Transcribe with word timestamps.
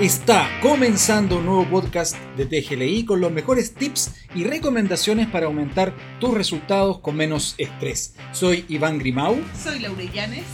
Está 0.00 0.48
comenzando 0.62 1.36
un 1.36 1.46
nuevo 1.46 1.68
podcast 1.68 2.16
de 2.36 2.46
TGLI 2.46 3.04
con 3.04 3.20
los 3.20 3.30
mejores 3.30 3.74
tips 3.74 4.14
y 4.34 4.42
recomendaciones 4.42 5.28
para 5.28 5.46
aumentar 5.46 5.94
tus 6.18 6.34
resultados 6.34 6.98
con 6.98 7.14
menos 7.14 7.54
estrés. 7.58 8.14
Soy 8.32 8.64
Iván 8.68 8.98
Grimau. 8.98 9.36
Soy 9.54 9.80
Laura 9.80 10.02
Llanes. 10.02 10.44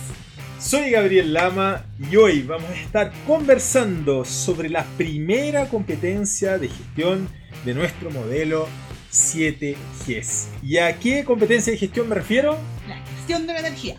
Soy 0.59 0.91
Gabriel 0.91 1.33
Lama 1.33 1.87
y 2.11 2.17
hoy 2.17 2.43
vamos 2.43 2.69
a 2.69 2.75
estar 2.75 3.13
conversando 3.27 4.25
sobre 4.25 4.69
la 4.69 4.85
primera 4.99 5.69
competencia 5.69 6.59
de 6.59 6.69
gestión 6.69 7.29
de 7.65 7.75
nuestro 7.75 8.11
modelo 8.11 8.69
7Gs. 9.13 10.47
¿Y 10.63 10.79
a 10.79 10.99
qué 10.99 11.25
competencia 11.25 11.73
de 11.73 11.79
gestión 11.79 12.09
me 12.09 12.17
refiero? 12.17 12.59
La 12.89 12.97
gestión 13.07 13.47
de 13.47 13.53
la 13.53 13.61
energía. 13.61 13.99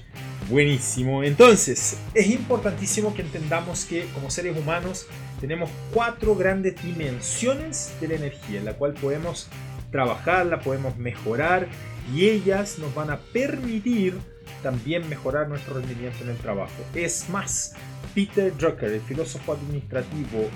Buenísimo. 0.49 1.23
Entonces, 1.23 1.99
es 2.15 2.27
importantísimo 2.27 3.13
que 3.13 3.21
entendamos 3.21 3.85
que 3.85 4.05
como 4.15 4.31
seres 4.31 4.57
humanos 4.57 5.05
tenemos 5.39 5.69
cuatro 5.93 6.35
grandes 6.35 6.81
dimensiones 6.81 7.93
de 8.01 8.07
la 8.07 8.15
energía, 8.15 8.57
en 8.57 8.65
la 8.65 8.73
cual 8.73 8.95
podemos 8.95 9.47
trabajarla, 9.91 10.59
podemos 10.61 10.97
mejorar 10.97 11.67
y 12.15 12.29
ellas 12.29 12.79
nos 12.79 12.93
van 12.95 13.11
a 13.11 13.17
permitir 13.17 14.17
también 14.63 15.07
mejorar 15.07 15.47
nuestro 15.47 15.75
rendimiento 15.75 16.23
en 16.23 16.31
el 16.31 16.37
trabajo. 16.37 16.83
Es 16.95 17.29
más, 17.29 17.75
Peter 18.15 18.51
Drucker, 18.57 18.91
el 18.91 19.01
filósofo 19.01 19.53
administrativo 19.53 20.49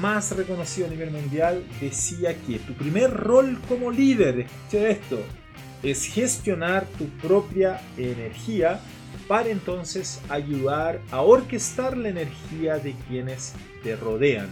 más 0.00 0.36
reconocido 0.36 0.88
a 0.88 0.90
nivel 0.90 1.10
mundial, 1.10 1.64
decía 1.80 2.36
que 2.46 2.58
tu 2.58 2.74
primer 2.74 3.10
rol 3.10 3.58
como 3.66 3.90
líder, 3.90 4.40
escucha 4.40 4.88
esto, 4.88 5.18
es 5.82 6.04
gestionar 6.04 6.84
tu 6.98 7.08
propia 7.26 7.80
energía 7.96 8.80
para 9.28 9.50
entonces 9.50 10.20
ayudar 10.30 11.00
a 11.10 11.20
orquestar 11.20 11.96
la 11.96 12.08
energía 12.08 12.78
de 12.78 12.94
quienes 13.06 13.54
te 13.84 13.94
rodean. 13.94 14.48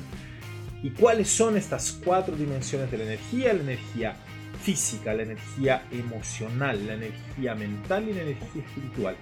¿Y 0.83 0.91
cuáles 0.91 1.31
son 1.31 1.57
estas 1.57 1.99
cuatro 2.05 2.37
dimensiones 2.37 2.91
de 2.91 2.99
la 2.99 3.05
energía? 3.05 3.55
La 3.55 3.63
energía 3.63 4.17
física, 4.63 5.15
la 5.15 5.23
energía 5.23 5.83
emocional, 5.91 6.87
la 6.87 6.95
energía 6.95 7.55
mental 7.55 8.09
y 8.09 8.13
la 8.13 8.23
energía 8.23 8.63
espiritual. 8.63 9.17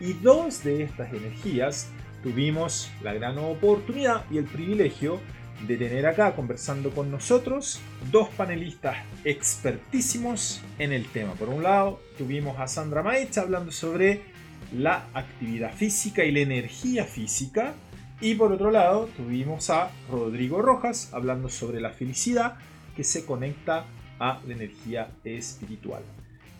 Y 0.00 0.14
dos 0.14 0.64
de 0.64 0.82
estas 0.82 1.12
energías 1.12 1.88
tuvimos 2.22 2.90
la 3.02 3.12
gran 3.12 3.38
oportunidad 3.38 4.24
y 4.30 4.38
el 4.38 4.44
privilegio 4.44 5.20
de 5.66 5.76
tener 5.76 6.06
acá 6.06 6.34
conversando 6.34 6.90
con 6.90 7.10
nosotros 7.10 7.80
dos 8.10 8.28
panelistas 8.30 8.96
expertísimos 9.24 10.62
en 10.78 10.92
el 10.92 11.06
tema. 11.06 11.34
Por 11.34 11.48
un 11.48 11.62
lado, 11.62 12.00
tuvimos 12.18 12.58
a 12.58 12.66
Sandra 12.66 13.02
Maech 13.02 13.38
hablando 13.38 13.70
sobre 13.70 14.33
la 14.74 15.06
actividad 15.14 15.72
física 15.72 16.24
y 16.24 16.32
la 16.32 16.40
energía 16.40 17.04
física. 17.04 17.74
Y 18.20 18.34
por 18.34 18.52
otro 18.52 18.70
lado, 18.70 19.08
tuvimos 19.16 19.70
a 19.70 19.90
Rodrigo 20.10 20.62
Rojas 20.62 21.12
hablando 21.12 21.48
sobre 21.48 21.80
la 21.80 21.90
felicidad 21.90 22.56
que 22.96 23.04
se 23.04 23.24
conecta 23.24 23.86
a 24.18 24.40
la 24.46 24.54
energía 24.54 25.10
espiritual. 25.24 26.02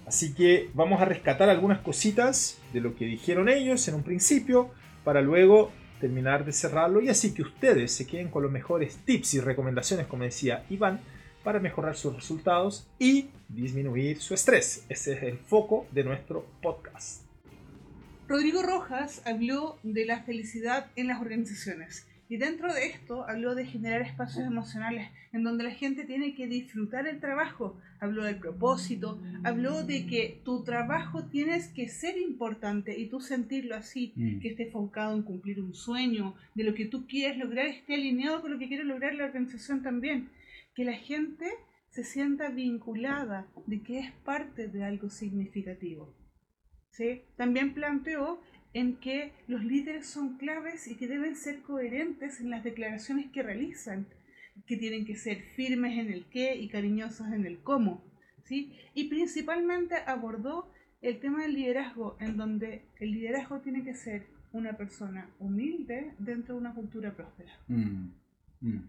Así 0.07 0.35
que 0.35 0.70
vamos 0.75 1.01
a 1.01 1.07
rescatar 1.07 1.48
algunas 1.48 1.81
cositas 1.81 2.59
de 2.73 2.81
lo 2.81 2.95
que 2.95 3.07
dijeron 3.07 3.48
ellos 3.48 3.87
en 3.89 3.95
un 3.95 4.03
principio 4.03 4.70
para 5.03 5.23
luego 5.23 5.73
terminar 6.01 6.45
de 6.45 6.53
cerrarlo 6.53 7.01
y 7.01 7.09
así 7.09 7.33
que 7.33 7.42
ustedes 7.42 7.92
se 7.92 8.07
queden 8.07 8.29
con 8.29 8.42
los 8.42 8.53
mejores 8.53 8.97
tips 9.07 9.35
y 9.35 9.41
recomendaciones, 9.41 10.07
como 10.07 10.25
decía 10.25 10.65
Iván, 10.69 11.01
para 11.42 11.61
mejorar 11.61 11.97
sus 11.97 12.15
resultados 12.15 12.87
y 12.98 13.31
disminuir 13.48 14.20
su 14.20 14.35
estrés. 14.35 14.85
Ese 14.89 15.15
es 15.15 15.23
el 15.23 15.39
foco 15.39 15.87
de 15.92 16.05
nuestro 16.05 16.45
podcast. 16.61 17.23
Rodrigo 18.27 18.62
Rojas 18.62 19.20
habló 19.27 19.78
de 19.83 20.06
la 20.06 20.22
felicidad 20.22 20.91
en 20.97 21.08
las 21.08 21.20
organizaciones 21.20 22.06
y 22.27 22.39
dentro 22.39 22.72
de 22.72 22.86
esto 22.86 23.28
habló 23.28 23.55
de 23.55 23.67
generar 23.67 24.01
espacios 24.01 24.46
emocionales 24.46 25.11
en 25.35 25.42
donde 25.42 25.64
la 25.64 25.73
gente 25.73 26.05
tiene 26.05 26.35
que 26.35 26.46
disfrutar 26.46 27.07
el 27.07 27.20
trabajo. 27.20 27.79
Habló 28.01 28.24
del 28.24 28.39
propósito, 28.39 29.20
habló 29.45 29.83
de 29.83 30.07
que 30.07 30.40
tu 30.42 30.64
trabajo 30.64 31.27
tienes 31.27 31.68
que 31.68 31.89
ser 31.89 32.17
importante 32.17 32.98
y 32.98 33.11
tú 33.11 33.20
sentirlo 33.20 33.77
así, 33.77 34.14
mm. 34.17 34.41
que 34.41 34.48
esté 34.48 34.64
enfocado 34.68 35.14
en 35.14 35.23
cumplir 35.23 35.61
un 35.61 35.74
sueño, 35.74 36.35
de 36.55 36.64
lo 36.64 36.73
que 36.73 36.86
tú 36.86 37.06
quieres 37.06 37.36
lograr 37.36 37.67
esté 37.67 37.95
alineado 37.95 38.41
con 38.41 38.52
lo 38.52 38.58
que 38.58 38.68
quiere 38.68 38.85
lograr 38.85 39.14
la 39.14 39.27
organización 39.27 39.83
también. 39.83 40.30
Que 40.74 40.85
la 40.85 40.95
gente 40.95 41.46
se 41.91 42.05
sienta 42.05 42.48
vinculada 42.48 43.46
de 43.67 43.83
que 43.83 43.98
es 43.98 44.12
parte 44.24 44.67
de 44.68 44.83
algo 44.83 45.11
significativo. 45.11 46.23
También 47.36 47.74
planteó 47.74 48.40
en 48.72 48.96
que 48.96 49.32
los 49.46 49.64
líderes 49.64 50.06
son 50.06 50.36
claves 50.36 50.88
y 50.88 50.96
que 50.96 51.06
deben 51.06 51.36
ser 51.36 51.62
coherentes 51.62 52.40
en 52.40 52.50
las 52.50 52.64
declaraciones 52.64 53.30
que 53.30 53.42
realizan, 53.42 54.06
que 54.66 54.77
tienen 54.77 55.05
que 55.05 55.16
ser 55.16 55.42
firmes 55.56 55.98
en 55.98 56.12
el 56.12 56.27
qué 56.27 56.56
y 56.56 56.68
cariñosos 56.68 57.28
en 57.28 57.46
el 57.46 57.58
cómo. 57.58 58.02
¿sí? 58.44 58.77
Y 58.94 59.08
principalmente 59.08 59.96
abordó 60.06 60.70
el 61.02 61.20
tema 61.20 61.42
del 61.42 61.55
liderazgo, 61.55 62.16
en 62.20 62.36
donde 62.36 62.82
el 62.98 63.12
liderazgo 63.12 63.61
tiene 63.61 63.84
que 63.84 63.94
ser 63.94 64.26
una 64.52 64.76
persona 64.76 65.28
humilde 65.38 66.14
dentro 66.18 66.55
de 66.55 66.61
una 66.61 66.74
cultura 66.74 67.12
próspera. 67.12 67.52
Mm, 67.68 68.11
mm. 68.61 68.88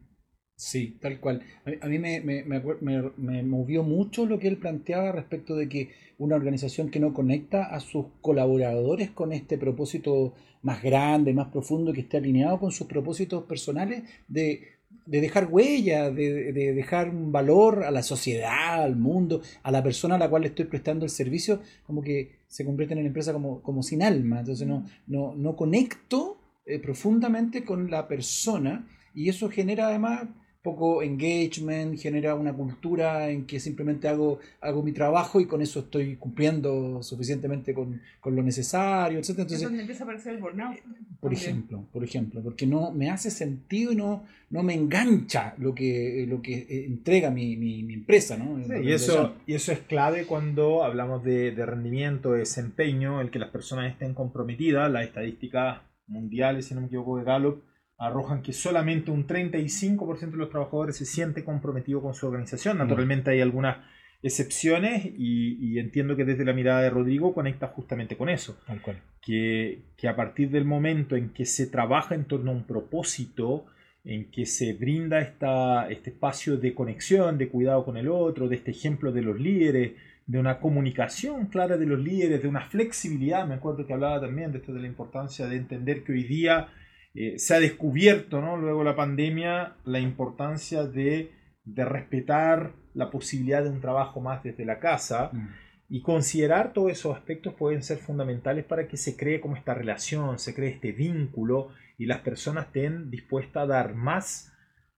Sí, 0.57 0.97
tal 1.01 1.19
cual. 1.19 1.41
A 1.81 1.87
mí, 1.87 1.99
me, 1.99 2.21
me, 2.21 2.43
me, 2.43 3.43
movió 3.43 3.83
mucho 3.83 4.25
lo 4.25 4.39
que 4.39 4.47
él 4.47 4.57
planteaba 4.57 5.11
respecto 5.11 5.55
de 5.55 5.67
que 5.67 5.89
una 6.17 6.37
organización 6.37 6.89
que 6.89 7.01
no 7.01 7.13
conecta 7.13 7.65
a 7.65 7.81
sus 7.81 8.05
colaboradores 8.21 9.11
con 9.11 9.33
este 9.33 9.57
propósito 9.57 10.33
más 10.61 10.81
grande, 10.81 11.33
más 11.33 11.49
profundo, 11.49 11.91
que 11.91 12.01
esté 12.01 12.17
alineado 12.17 12.57
con 12.57 12.71
sus 12.71 12.87
propósitos 12.87 13.43
personales 13.43 14.03
de, 14.29 14.61
dejar 15.05 15.49
huella, 15.51 16.09
de, 16.09 16.53
dejar 16.53 17.09
un 17.09 17.33
valor 17.33 17.83
a 17.83 17.91
la 17.91 18.01
sociedad, 18.01 18.81
al 18.81 18.95
mundo, 18.95 19.41
a 19.61 19.71
la 19.71 19.83
persona 19.83 20.15
a 20.15 20.19
la 20.19 20.29
cual 20.29 20.43
le 20.43 20.47
estoy 20.47 20.65
prestando 20.65 21.03
el 21.03 21.11
servicio, 21.11 21.59
como 21.85 22.01
que 22.01 22.37
se 22.47 22.63
convierte 22.63 22.93
en 22.93 22.99
una 22.99 23.09
empresa 23.09 23.33
como, 23.33 23.61
como 23.61 23.83
sin 23.83 24.01
alma. 24.01 24.39
Entonces 24.39 24.65
no, 24.65 24.85
no, 25.07 25.35
no 25.35 25.57
conecto 25.57 26.37
eh, 26.65 26.79
profundamente 26.79 27.65
con 27.65 27.91
la 27.91 28.07
persona 28.07 28.87
y 29.13 29.27
eso 29.27 29.49
genera 29.49 29.87
además 29.87 30.23
poco 30.65 31.03
engagement, 31.03 31.95
genera 31.99 32.33
una 32.33 32.51
cultura 32.51 33.29
en 33.29 33.45
que 33.45 33.59
simplemente 33.59 34.07
hago, 34.07 34.39
hago 34.59 34.81
mi 34.81 34.93
trabajo 34.93 35.39
y 35.39 35.45
con 35.45 35.61
eso 35.61 35.81
estoy 35.81 36.15
cumpliendo 36.15 37.03
suficientemente 37.03 37.75
con, 37.75 38.01
lo 38.25 38.41
necesario, 38.41 39.19
etc. 39.19 39.29
Entonces, 39.29 39.57
es 39.59 39.63
donde 39.63 39.81
empieza 39.81 40.03
a 40.03 40.05
aparecer 40.05 40.33
el 40.33 40.41
burnout. 40.41 40.77
Por 41.21 41.31
ejemplo, 41.31 41.85
por 41.93 42.03
ejemplo, 42.03 42.41
porque 42.41 42.65
no 42.65 42.91
me 42.91 43.11
hace 43.11 43.29
sentido 43.29 43.91
y 43.91 43.95
no, 43.95 44.23
no 44.49 44.63
me 44.63 44.73
engancha 44.73 45.53
lo 45.59 45.75
que, 45.75 46.25
lo 46.27 46.41
que 46.41 46.57
eh, 46.57 46.85
entrega 46.87 47.29
mi, 47.29 47.55
mi, 47.57 47.93
empresa. 47.93 48.35
¿no? 48.35 48.59
y, 48.81 48.91
eso, 48.91 49.35
y 49.45 49.53
eso 49.53 49.71
es 49.71 49.79
clave 49.81 50.25
cuando 50.25 50.83
hablamos 50.83 51.23
de, 51.23 51.51
de 51.51 51.65
rendimiento, 51.65 52.31
de 52.31 52.39
desempeño, 52.39 53.21
el 53.21 53.29
que 53.29 53.37
las 53.37 53.51
personas 53.51 53.91
estén 53.91 54.15
comprometidas, 54.15 54.91
las 54.91 55.03
estadísticas 55.05 55.81
mundiales, 56.07 56.65
si 56.65 56.73
no 56.73 56.81
me 56.81 56.87
equivoco, 56.87 57.19
de 57.19 57.23
Gallup, 57.23 57.63
arrojan 57.97 58.41
que 58.41 58.53
solamente 58.53 59.11
un 59.11 59.25
35% 59.25 60.31
de 60.31 60.37
los 60.37 60.49
trabajadores 60.49 60.97
se 60.97 61.05
siente 61.05 61.43
comprometido 61.43 62.01
con 62.01 62.13
su 62.13 62.27
organización. 62.27 62.77
Naturalmente 62.77 63.31
hay 63.31 63.41
algunas 63.41 63.77
excepciones 64.21 65.05
y, 65.05 65.77
entiendo 65.79 66.15
que 66.15 66.25
desde 66.25 66.45
la 66.45 66.53
mirada 66.53 66.81
de 66.81 66.89
Rodrigo 66.89 67.33
conecta 67.33 67.67
justamente 67.67 68.17
con 68.17 68.29
eso. 68.29 68.59
Tal 68.65 68.81
cual. 68.81 69.01
Que, 69.21 69.83
que, 69.97 70.07
a 70.07 70.15
partir 70.15 70.49
del 70.49 70.65
momento 70.65 71.15
en 71.15 71.29
que 71.29 71.45
se 71.45 71.67
trabaja 71.67 72.15
en 72.15 72.25
torno 72.25 72.51
a 72.51 72.55
un 72.55 72.65
propósito, 72.65 73.65
en 74.03 74.29
que 74.31 74.45
se 74.45 74.73
brinda 74.73 75.19
esta, 75.19 75.89
este 75.89 76.11
espacio 76.11 76.57
de 76.57 76.73
conexión, 76.73 77.37
de 77.37 77.49
cuidado 77.49 77.85
con 77.85 77.97
el 77.97 78.07
otro, 78.07 78.47
de 78.47 78.57
este 78.57 78.71
ejemplo 78.71 79.11
de 79.11 79.21
los 79.21 79.39
líderes, 79.39 79.93
de 80.27 80.39
una 80.39 80.59
comunicación 80.59 81.47
clara 81.47 81.77
de 81.77 81.85
los 81.85 81.99
líderes, 81.99 82.41
de 82.41 82.47
una 82.47 82.61
flexibilidad, 82.61 83.47
me 83.47 83.55
acuerdo 83.55 83.85
que 83.85 83.93
hablaba 83.93 84.21
también 84.21 84.51
de 84.51 84.57
esto 84.57 84.73
de 84.73 84.81
la 84.81 84.87
importancia 84.87 85.47
de 85.47 85.55
entender 85.55 86.03
que 86.03 86.13
hoy 86.13 86.23
día 86.23 86.69
eh, 87.15 87.39
se 87.39 87.55
ha 87.55 87.59
descubierto, 87.59 88.41
¿no? 88.41 88.57
luego 88.57 88.79
de 88.79 88.85
la 88.85 88.95
pandemia, 88.95 89.77
la 89.85 89.99
importancia 89.99 90.83
de, 90.83 91.31
respetar 91.65 92.73
la 92.93 93.09
posibilidad 93.09 93.63
de 93.63 93.69
un 93.69 93.81
trabajo 93.81 94.21
más 94.21 94.43
desde 94.43 94.65
la 94.65 94.79
casa 94.79 95.31
mm. 95.33 95.47
y 95.89 96.01
considerar 96.03 96.73
todos 96.73 96.91
esos 96.91 97.15
aspectos 97.15 97.55
pueden 97.55 97.81
ser 97.81 97.97
fundamentales 97.97 98.65
para 98.65 98.87
que 98.87 98.97
se 98.97 99.17
cree 99.17 99.41
como 99.41 99.55
esta 99.55 99.73
relación, 99.73 100.37
se 100.37 100.53
cree 100.53 100.69
este 100.69 100.91
vínculo 100.91 101.69
y 101.97 102.05
las 102.05 102.19
personas 102.19 102.67
estén 102.67 103.09
dispuestas 103.09 103.63
a 103.63 103.67
dar 103.67 103.95
más 103.95 104.53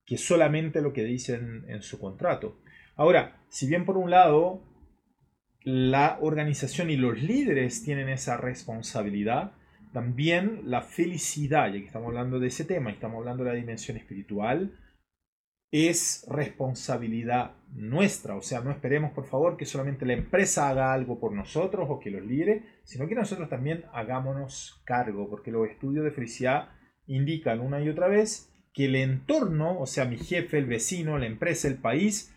que 0.06 0.18
solamente 0.18 0.81
lo 0.81 0.92
que 0.92 1.04
dicen 1.04 1.63
en 1.68 1.81
su 1.81 2.00
contrato. 2.00 2.60
Ahora, 2.96 3.42
si 3.50 3.68
bien 3.68 3.86
por 3.86 3.96
un 3.98 4.10
lado 4.10 4.63
la 5.63 6.18
organización 6.22 6.90
y 6.90 6.96
los 6.96 7.22
líderes 7.22 7.84
tienen 7.84 8.10
esa 8.10 8.38
responsabilidad, 8.38 9.52
también 9.94 10.62
la 10.66 10.81
felicidad, 10.81 11.68
ya 11.68 11.80
que 11.80 11.86
estamos 11.86 12.07
hablando 12.07 12.39
de 12.39 12.48
ese 12.48 12.66
tema 12.66 12.92
estamos 12.92 13.19
hablando 13.19 13.44
de 13.44 13.51
la 13.51 13.56
dimensión 13.56 13.98
espiritual, 13.98 14.78
es 15.72 16.25
responsabilidad 16.30 17.56
nuestra. 17.74 18.36
O 18.36 18.42
sea, 18.42 18.62
no 18.62 18.72
esperemos, 18.72 19.12
por 19.12 19.25
favor, 19.25 19.57
que 19.57 19.66
solamente 19.66 20.06
la 20.06 20.13
empresa 20.13 20.69
haga 20.69 20.94
algo 20.94 21.19
por 21.19 21.34
nosotros 21.34 21.88
o 21.89 22.00
que 22.00 22.12
los 22.12 22.25
líderes, 22.25 22.63
sino 22.84 23.07
que 23.07 23.16
nosotros 23.16 23.50
también 23.50 23.86
hagámonos 23.94 24.81
cargo, 24.86 25.30
porque 25.30 25.51
los 25.51 25.68
estudios 25.69 26.06
de 26.06 26.12
felicidad 26.12 26.69
indican 27.06 27.60
una 27.60 27.81
y 27.81 27.89
otra 27.89 28.07
vez 28.07 28.54
que 28.74 28.86
el 28.86 28.95
entorno, 28.95 29.80
o 29.80 29.88
sea, 29.88 30.06
mi 30.06 30.18
jefe, 30.18 30.57
el 30.57 30.68
vecino, 30.68 31.18
la 31.18 31.25
empresa, 31.25 31.68
el 31.68 31.78
país, 31.78 32.34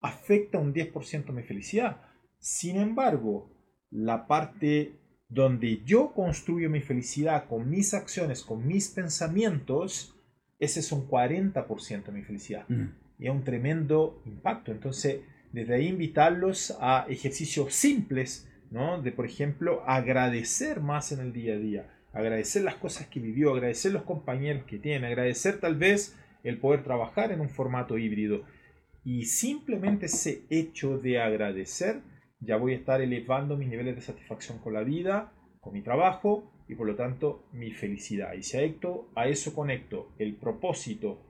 afecta 0.00 0.58
un 0.58 0.72
10% 0.72 1.32
mi 1.32 1.42
felicidad. 1.42 2.02
Sin 2.38 2.76
embargo, 2.76 3.52
la 3.90 4.26
parte 4.26 4.99
donde 5.30 5.82
yo 5.84 6.12
construyo 6.12 6.68
mi 6.68 6.80
felicidad 6.80 7.46
con 7.46 7.70
mis 7.70 7.94
acciones, 7.94 8.42
con 8.42 8.66
mis 8.66 8.88
pensamientos, 8.88 10.16
ese 10.58 10.80
es 10.80 10.92
un 10.92 11.08
40% 11.08 12.04
de 12.04 12.12
mi 12.12 12.22
felicidad. 12.22 12.68
Mm. 12.68 12.88
Y 13.20 13.26
es 13.26 13.32
un 13.32 13.44
tremendo 13.44 14.22
impacto. 14.26 14.72
Entonces, 14.72 15.20
desde 15.52 15.74
ahí 15.74 15.86
invitarlos 15.86 16.76
a 16.80 17.06
ejercicios 17.08 17.72
simples, 17.72 18.48
¿no? 18.70 19.00
De, 19.00 19.12
por 19.12 19.24
ejemplo, 19.24 19.82
agradecer 19.86 20.80
más 20.80 21.12
en 21.12 21.20
el 21.20 21.32
día 21.32 21.54
a 21.54 21.58
día, 21.58 21.90
agradecer 22.12 22.62
las 22.62 22.74
cosas 22.74 23.06
que 23.06 23.20
vivió, 23.20 23.52
agradecer 23.52 23.92
los 23.92 24.02
compañeros 24.02 24.64
que 24.64 24.78
tiene, 24.78 25.06
agradecer 25.06 25.60
tal 25.60 25.76
vez 25.76 26.16
el 26.42 26.58
poder 26.58 26.82
trabajar 26.82 27.30
en 27.30 27.40
un 27.40 27.50
formato 27.50 27.98
híbrido. 27.98 28.44
Y 29.04 29.26
simplemente 29.26 30.06
ese 30.06 30.42
hecho 30.50 30.98
de 30.98 31.20
agradecer, 31.20 32.00
ya 32.40 32.56
voy 32.56 32.72
a 32.72 32.76
estar 32.76 33.00
elevando 33.00 33.56
mis 33.56 33.68
niveles 33.68 33.96
de 33.96 34.02
satisfacción 34.02 34.58
con 34.58 34.72
la 34.72 34.82
vida, 34.82 35.32
con 35.60 35.74
mi 35.74 35.82
trabajo 35.82 36.52
y 36.68 36.74
por 36.74 36.86
lo 36.86 36.96
tanto 36.96 37.48
mi 37.52 37.70
felicidad. 37.70 38.32
Y 38.34 38.42
si 38.42 38.56
a, 38.56 38.62
a 39.14 39.28
eso 39.28 39.54
conecto 39.54 40.12
el 40.18 40.36
propósito, 40.36 41.26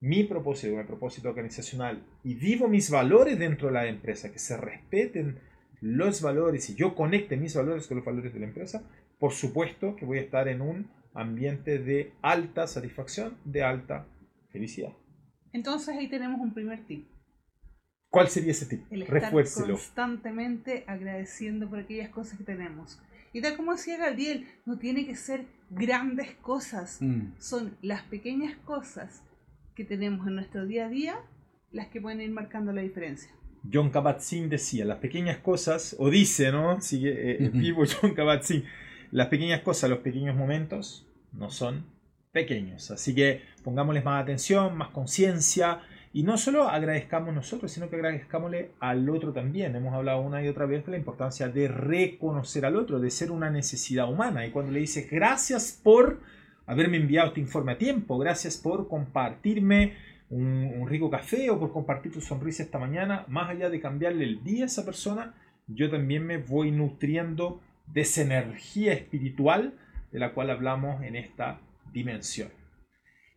mi 0.00 0.24
propósito, 0.24 0.76
mi 0.76 0.84
propósito 0.84 1.28
organizacional 1.28 2.06
y 2.22 2.34
vivo 2.34 2.68
mis 2.68 2.90
valores 2.90 3.38
dentro 3.38 3.68
de 3.68 3.74
la 3.74 3.86
empresa, 3.86 4.30
que 4.30 4.38
se 4.38 4.56
respeten 4.56 5.40
los 5.80 6.22
valores 6.22 6.70
y 6.70 6.76
yo 6.76 6.94
conecte 6.94 7.36
mis 7.36 7.54
valores 7.54 7.86
con 7.86 7.96
los 7.96 8.06
valores 8.06 8.32
de 8.32 8.40
la 8.40 8.46
empresa, 8.46 8.88
por 9.18 9.32
supuesto 9.32 9.96
que 9.96 10.04
voy 10.04 10.18
a 10.18 10.22
estar 10.22 10.48
en 10.48 10.60
un 10.60 10.90
ambiente 11.14 11.78
de 11.78 12.12
alta 12.22 12.66
satisfacción, 12.66 13.38
de 13.44 13.62
alta 13.62 14.06
felicidad. 14.50 14.92
Entonces 15.52 15.96
ahí 15.96 16.08
tenemos 16.08 16.40
un 16.40 16.52
primer 16.52 16.84
tip. 16.86 17.13
¿Cuál 18.14 18.28
sería 18.28 18.52
ese 18.52 18.66
tip? 18.66 18.84
El 18.92 19.02
estar 19.02 19.32
constantemente 19.32 20.84
agradeciendo 20.86 21.68
por 21.68 21.80
aquellas 21.80 22.10
cosas 22.10 22.38
que 22.38 22.44
tenemos. 22.44 23.00
Y 23.32 23.40
tal 23.40 23.56
como 23.56 23.72
decía 23.72 23.96
Gabriel, 23.98 24.46
no 24.66 24.78
tiene 24.78 25.04
que 25.04 25.16
ser 25.16 25.46
grandes 25.68 26.30
cosas. 26.40 26.98
Mm. 27.00 27.32
Son 27.40 27.76
las 27.82 28.02
pequeñas 28.02 28.56
cosas 28.64 29.24
que 29.74 29.84
tenemos 29.84 30.28
en 30.28 30.36
nuestro 30.36 30.64
día 30.64 30.86
a 30.86 30.88
día 30.88 31.16
las 31.72 31.88
que 31.88 32.00
pueden 32.00 32.20
ir 32.20 32.30
marcando 32.30 32.72
la 32.72 32.82
diferencia. 32.82 33.32
John 33.72 33.90
Kabat-Zinn 33.90 34.48
decía, 34.48 34.84
las 34.84 34.98
pequeñas 34.98 35.38
cosas, 35.38 35.96
o 35.98 36.08
dice, 36.08 36.52
¿no? 36.52 36.80
Sigue 36.80 37.44
eh, 37.44 37.50
vivo 37.52 37.82
John 38.00 38.14
Kabat-Zinn, 38.14 38.62
las 39.10 39.26
pequeñas 39.26 39.62
cosas, 39.62 39.90
los 39.90 39.98
pequeños 39.98 40.36
momentos 40.36 41.04
no 41.32 41.50
son 41.50 41.84
pequeños. 42.30 42.92
Así 42.92 43.12
que 43.12 43.42
pongámosles 43.64 44.04
más 44.04 44.22
atención, 44.22 44.76
más 44.76 44.90
conciencia 44.90 45.80
y 46.14 46.22
no 46.22 46.38
solo 46.38 46.68
agradezcamos 46.68 47.34
nosotros, 47.34 47.72
sino 47.72 47.90
que 47.90 47.96
agradezcámosle 47.96 48.70
al 48.78 49.10
otro 49.10 49.32
también. 49.32 49.74
Hemos 49.74 49.92
hablado 49.92 50.20
una 50.20 50.44
y 50.44 50.46
otra 50.46 50.64
vez 50.64 50.86
de 50.86 50.92
la 50.92 50.96
importancia 50.96 51.48
de 51.48 51.66
reconocer 51.66 52.64
al 52.64 52.76
otro, 52.76 53.00
de 53.00 53.10
ser 53.10 53.32
una 53.32 53.50
necesidad 53.50 54.08
humana. 54.08 54.46
Y 54.46 54.52
cuando 54.52 54.70
le 54.70 54.78
dices 54.78 55.10
gracias 55.10 55.80
por 55.82 56.20
haberme 56.66 56.98
enviado 56.98 57.28
este 57.28 57.40
informe 57.40 57.72
a 57.72 57.78
tiempo, 57.78 58.16
gracias 58.16 58.56
por 58.56 58.86
compartirme 58.86 59.94
un, 60.30 60.86
rico 60.88 61.10
café 61.10 61.50
o 61.50 61.58
por 61.58 61.72
compartir 61.72 62.12
tu 62.12 62.20
sonrisa 62.20 62.62
esta 62.62 62.78
mañana, 62.78 63.24
más 63.26 63.50
allá 63.50 63.68
de 63.68 63.80
cambiarle 63.80 64.22
el 64.22 64.44
día 64.44 64.62
a 64.62 64.66
esa 64.66 64.84
persona, 64.84 65.34
yo 65.66 65.90
también 65.90 66.24
me 66.24 66.38
voy 66.38 66.70
nutriendo 66.70 67.60
de 67.88 68.02
esa 68.02 68.22
energía 68.22 68.92
espiritual 68.92 69.74
de 70.12 70.20
la 70.20 70.32
cual 70.32 70.50
hablamos 70.50 71.02
en 71.02 71.16
esta 71.16 71.58
dimensión. 71.92 72.50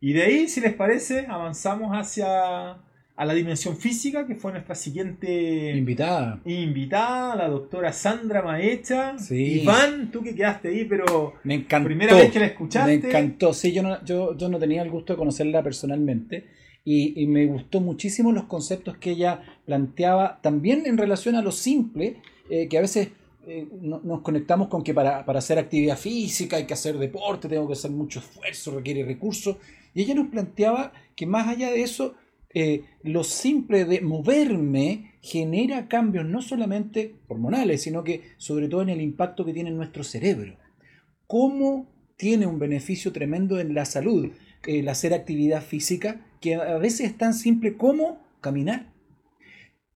Y 0.00 0.12
de 0.12 0.22
ahí, 0.22 0.48
si 0.48 0.60
les 0.60 0.74
parece, 0.74 1.26
avanzamos 1.26 1.92
hacia 1.92 2.78
a 3.18 3.24
la 3.24 3.34
dimensión 3.34 3.76
física, 3.76 4.28
que 4.28 4.36
fue 4.36 4.52
nuestra 4.52 4.76
siguiente 4.76 5.72
invitada. 5.76 6.40
Invitada, 6.44 7.34
la 7.34 7.48
doctora 7.48 7.92
Sandra 7.92 8.42
Maecha. 8.42 9.18
Sí. 9.18 9.62
Iván, 9.62 10.12
tú 10.12 10.22
que 10.22 10.36
quedaste 10.36 10.68
ahí, 10.68 10.84
pero 10.84 11.34
me 11.42 11.54
encantó. 11.54 11.88
Primera 11.88 12.14
vez 12.14 12.30
que 12.30 12.38
la 12.38 12.46
escuchaste. 12.46 12.98
Me 12.98 13.08
encantó, 13.08 13.52
sí, 13.52 13.72
yo 13.72 13.82
no, 13.82 14.04
yo, 14.04 14.36
yo 14.36 14.48
no 14.48 14.60
tenía 14.60 14.82
el 14.82 14.90
gusto 14.90 15.14
de 15.14 15.16
conocerla 15.16 15.64
personalmente. 15.64 16.46
Y, 16.84 17.26
me 17.26 17.44
gustó 17.46 17.80
muchísimo 17.80 18.32
los 18.32 18.44
conceptos 18.44 18.96
que 18.96 19.10
ella 19.10 19.42
planteaba, 19.66 20.38
también 20.40 20.84
en 20.86 20.96
relación 20.96 21.34
a 21.34 21.42
lo 21.42 21.52
simple, 21.52 22.22
eh, 22.48 22.68
que 22.68 22.78
a 22.78 22.80
veces 22.80 23.08
eh, 23.48 23.66
nos 23.80 24.20
conectamos 24.20 24.68
con 24.68 24.82
que 24.82 24.92
para, 24.92 25.24
para, 25.24 25.38
hacer 25.38 25.58
actividad 25.58 25.96
física 25.96 26.56
hay 26.56 26.66
que 26.66 26.74
hacer 26.74 26.98
deporte, 26.98 27.48
tengo 27.48 27.66
que 27.66 27.72
hacer 27.72 27.90
mucho 27.90 28.18
esfuerzo, 28.18 28.72
requiere 28.72 29.04
recursos. 29.04 29.56
Y 29.94 30.02
ella 30.02 30.14
nos 30.14 30.28
planteaba 30.28 30.92
que 31.16 31.26
más 31.26 31.48
allá 31.48 31.70
de 31.70 31.82
eso, 31.82 32.14
eh, 32.54 32.84
lo 33.02 33.24
simple 33.24 33.84
de 33.84 34.00
moverme 34.00 35.12
genera 35.20 35.88
cambios 35.88 36.24
no 36.24 36.40
solamente 36.40 37.14
hormonales, 37.28 37.82
sino 37.82 38.04
que 38.04 38.22
sobre 38.36 38.68
todo 38.68 38.82
en 38.82 38.88
el 38.88 39.00
impacto 39.00 39.44
que 39.44 39.52
tiene 39.52 39.70
en 39.70 39.76
nuestro 39.76 40.04
cerebro. 40.04 40.56
¿Cómo 41.26 41.86
tiene 42.16 42.46
un 42.46 42.58
beneficio 42.58 43.12
tremendo 43.12 43.60
en 43.60 43.74
la 43.74 43.84
salud 43.84 44.30
el 44.66 44.88
hacer 44.88 45.14
actividad 45.14 45.62
física 45.62 46.26
que 46.40 46.54
a 46.54 46.78
veces 46.78 47.10
es 47.10 47.18
tan 47.18 47.34
simple 47.34 47.76
como 47.76 48.20
caminar? 48.40 48.92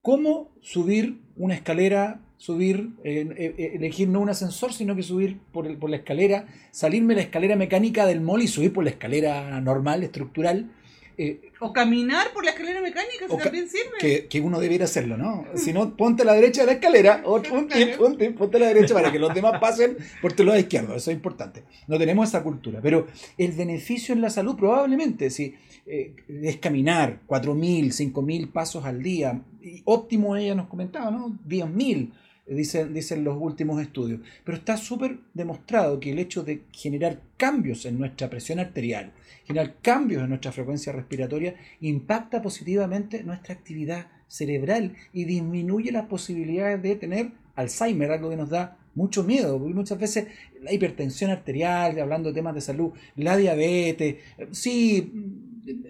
¿Cómo 0.03 0.51
subir 0.61 1.21
una 1.37 1.55
escalera 1.55 2.21
subir, 2.43 2.91
eh, 3.05 3.55
eh, 3.57 3.73
elegir 3.77 4.09
no 4.09 4.19
un 4.19 4.29
ascensor, 4.29 4.73
sino 4.73 4.97
que 4.97 5.05
subir 5.05 5.39
por, 5.53 5.79
por, 5.79 5.89
la 5.89 5.99
escalera, 5.99 6.49
salirme 6.73 7.15
la 7.15 7.21
escalera 7.21 7.55
mecánica 7.55 8.05
del 8.05 8.21
mall 8.21 8.43
y 8.43 8.49
subir 8.49 8.73
por 8.73 8.83
la 8.83 8.91
escalera 8.91 9.61
normal, 9.61 10.03
estructural. 10.03 10.69
Eh, 11.17 11.53
o 11.61 11.73
caminar 11.73 12.33
por 12.35 12.45
la 12.45 12.51
escalera 12.51 12.83
mecánica, 12.83 13.29
si 13.31 13.37
también 13.37 13.69
sirve. 13.69 14.27
Que, 14.29 14.41
uno 14.41 14.59
debiera 14.59 14.87
hacerlo, 14.87 15.17
¿no? 15.17 15.45
Si 15.55 15.73
no, 15.73 15.97
ponte 15.97 16.23
a 16.23 16.25
la 16.25 16.35
derecha 16.35 16.63
de 16.63 16.67
la 16.67 16.73
escalera, 16.73 17.23
o 17.25 17.41
ponte, 17.41 17.87
ponte, 17.97 18.33
ponte 18.33 18.57
a 18.57 18.61
la 18.61 18.67
derecha 18.67 18.93
para 18.93 19.13
que 19.13 19.21
los 19.21 19.33
demás 19.33 19.61
pasen 19.61 19.97
por 20.21 20.33
tu 20.33 20.43
lado 20.43 20.59
izquierdo, 20.59 20.97
eso 20.97 21.13
es 21.13 21.17
importante. 21.17 21.63
No 21.87 21.97
tenemos 21.97 22.29
esa 22.29 22.43
cultura, 22.43 22.81
pero 22.83 23.07
el 23.39 23.53
beneficio 23.53 24.17
en 24.17 24.21
la 24.21 24.31
salud 24.31 24.57
probablemente, 24.57 25.31
si 25.31 25.55
es 25.87 26.57
caminar 26.57 27.21
4.000, 27.29 28.13
5.000 28.13 28.51
pasos 28.51 28.85
al 28.85 29.01
día, 29.01 29.43
y 29.63 29.81
óptimo 29.85 30.35
ella 30.35 30.57
nos 30.57 30.67
comentaba, 30.67 31.13
¿no? 31.13 31.39
10.000 31.47 32.11
dicen, 32.47 32.93
dicen 32.93 33.25
los 33.25 33.37
últimos 33.41 33.81
estudios. 33.81 34.21
Pero 34.45 34.59
está 34.59 34.77
súper 34.77 35.19
demostrado 35.35 36.01
que 36.01 36.13
el 36.13 36.19
hecho 36.19 36.43
de 36.43 36.63
generar 36.73 37.21
cambios 37.37 37.87
en 37.87 37.99
nuestra 37.99 38.29
presión 38.31 38.59
arterial, 38.59 39.13
generar 39.45 39.77
cambios 39.81 40.23
en 40.23 40.31
nuestra 40.31 40.53
frecuencia 40.53 40.93
respiratoria, 40.93 41.55
impacta 41.81 42.43
positivamente 42.43 43.23
nuestra 43.23 43.55
actividad 43.55 44.07
cerebral 44.29 44.97
y 45.13 45.25
disminuye 45.25 45.93
las 45.93 46.07
posibilidades 46.07 46.83
de 46.83 46.97
tener 46.97 47.33
Alzheimer, 47.55 48.11
algo 48.11 48.31
que 48.31 48.37
nos 48.37 48.49
da 48.51 48.79
mucho 48.95 49.25
miedo, 49.25 49.59
porque 49.59 49.75
muchas 49.75 49.99
veces 49.99 50.27
la 50.61 50.73
hipertensión 50.73 51.31
arterial, 51.31 51.99
hablando 51.99 52.29
de 52.29 52.35
temas 52.35 52.55
de 52.55 52.61
salud, 52.61 52.93
la 53.17 53.37
diabetes, 53.37 54.17
sí, 54.51 55.13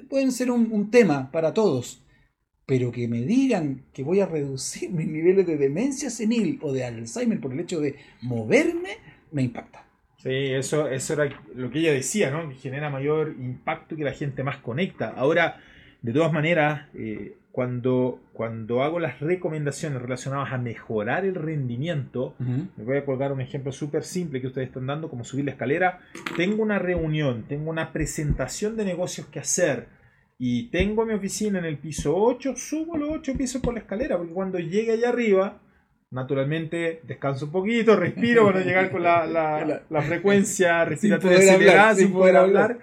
pueden 0.08 0.32
ser 0.32 0.50
un 0.50 0.90
tema 0.90 1.30
para 1.30 1.52
todos, 1.54 2.01
pero 2.72 2.90
que 2.90 3.06
me 3.06 3.20
digan 3.20 3.82
que 3.92 4.02
voy 4.02 4.20
a 4.20 4.26
reducir 4.26 4.90
mis 4.92 5.06
niveles 5.06 5.46
de 5.46 5.58
demencia 5.58 6.08
senil 6.08 6.58
o 6.62 6.72
de 6.72 6.86
Alzheimer 6.86 7.38
por 7.38 7.52
el 7.52 7.60
hecho 7.60 7.82
de 7.82 7.96
moverme, 8.22 8.96
me 9.30 9.42
impacta. 9.42 9.84
Sí, 10.16 10.30
eso, 10.30 10.88
eso 10.88 11.12
era 11.12 11.38
lo 11.54 11.70
que 11.70 11.80
ella 11.80 11.92
decía, 11.92 12.30
¿no? 12.30 12.48
Que 12.48 12.54
genera 12.54 12.88
mayor 12.88 13.36
impacto 13.38 13.94
y 13.94 13.98
que 13.98 14.04
la 14.04 14.14
gente 14.14 14.42
más 14.42 14.56
conecta. 14.56 15.10
Ahora, 15.10 15.60
de 16.00 16.14
todas 16.14 16.32
maneras, 16.32 16.86
eh, 16.94 17.34
cuando, 17.50 18.20
cuando 18.32 18.82
hago 18.82 19.00
las 19.00 19.20
recomendaciones 19.20 20.00
relacionadas 20.00 20.50
a 20.54 20.56
mejorar 20.56 21.26
el 21.26 21.34
rendimiento, 21.34 22.34
me 22.38 22.84
voy 22.84 22.96
a 22.96 23.04
colgar 23.04 23.32
un 23.32 23.42
ejemplo 23.42 23.70
súper 23.70 24.02
simple 24.02 24.40
que 24.40 24.46
ustedes 24.46 24.68
están 24.68 24.86
dando, 24.86 25.10
como 25.10 25.24
subir 25.24 25.44
la 25.44 25.50
escalera. 25.50 26.00
Tengo 26.38 26.62
una 26.62 26.78
reunión, 26.78 27.44
tengo 27.46 27.68
una 27.68 27.92
presentación 27.92 28.78
de 28.78 28.86
negocios 28.86 29.26
que 29.26 29.40
hacer 29.40 29.88
y 30.44 30.64
tengo 30.70 31.06
mi 31.06 31.14
oficina 31.14 31.60
en 31.60 31.66
el 31.66 31.78
piso 31.78 32.16
8, 32.16 32.54
subo 32.56 32.96
los 32.96 33.10
8 33.10 33.34
pisos 33.38 33.62
por 33.62 33.74
la 33.74 33.78
escalera, 33.78 34.18
porque 34.18 34.32
cuando 34.32 34.58
llegue 34.58 34.90
allá 34.90 35.10
arriba, 35.10 35.60
naturalmente 36.10 37.00
descanso 37.06 37.44
un 37.44 37.52
poquito, 37.52 37.94
respiro 37.94 38.46
para 38.46 38.64
llegar 38.64 38.90
con 38.90 39.04
la, 39.04 39.24
la, 39.88 40.02
frecuencia 40.02 40.84
respiratoria 40.84 41.38
acelerada 41.38 41.94
sin 41.94 42.12
poder 42.12 42.36
hablar. 42.36 42.78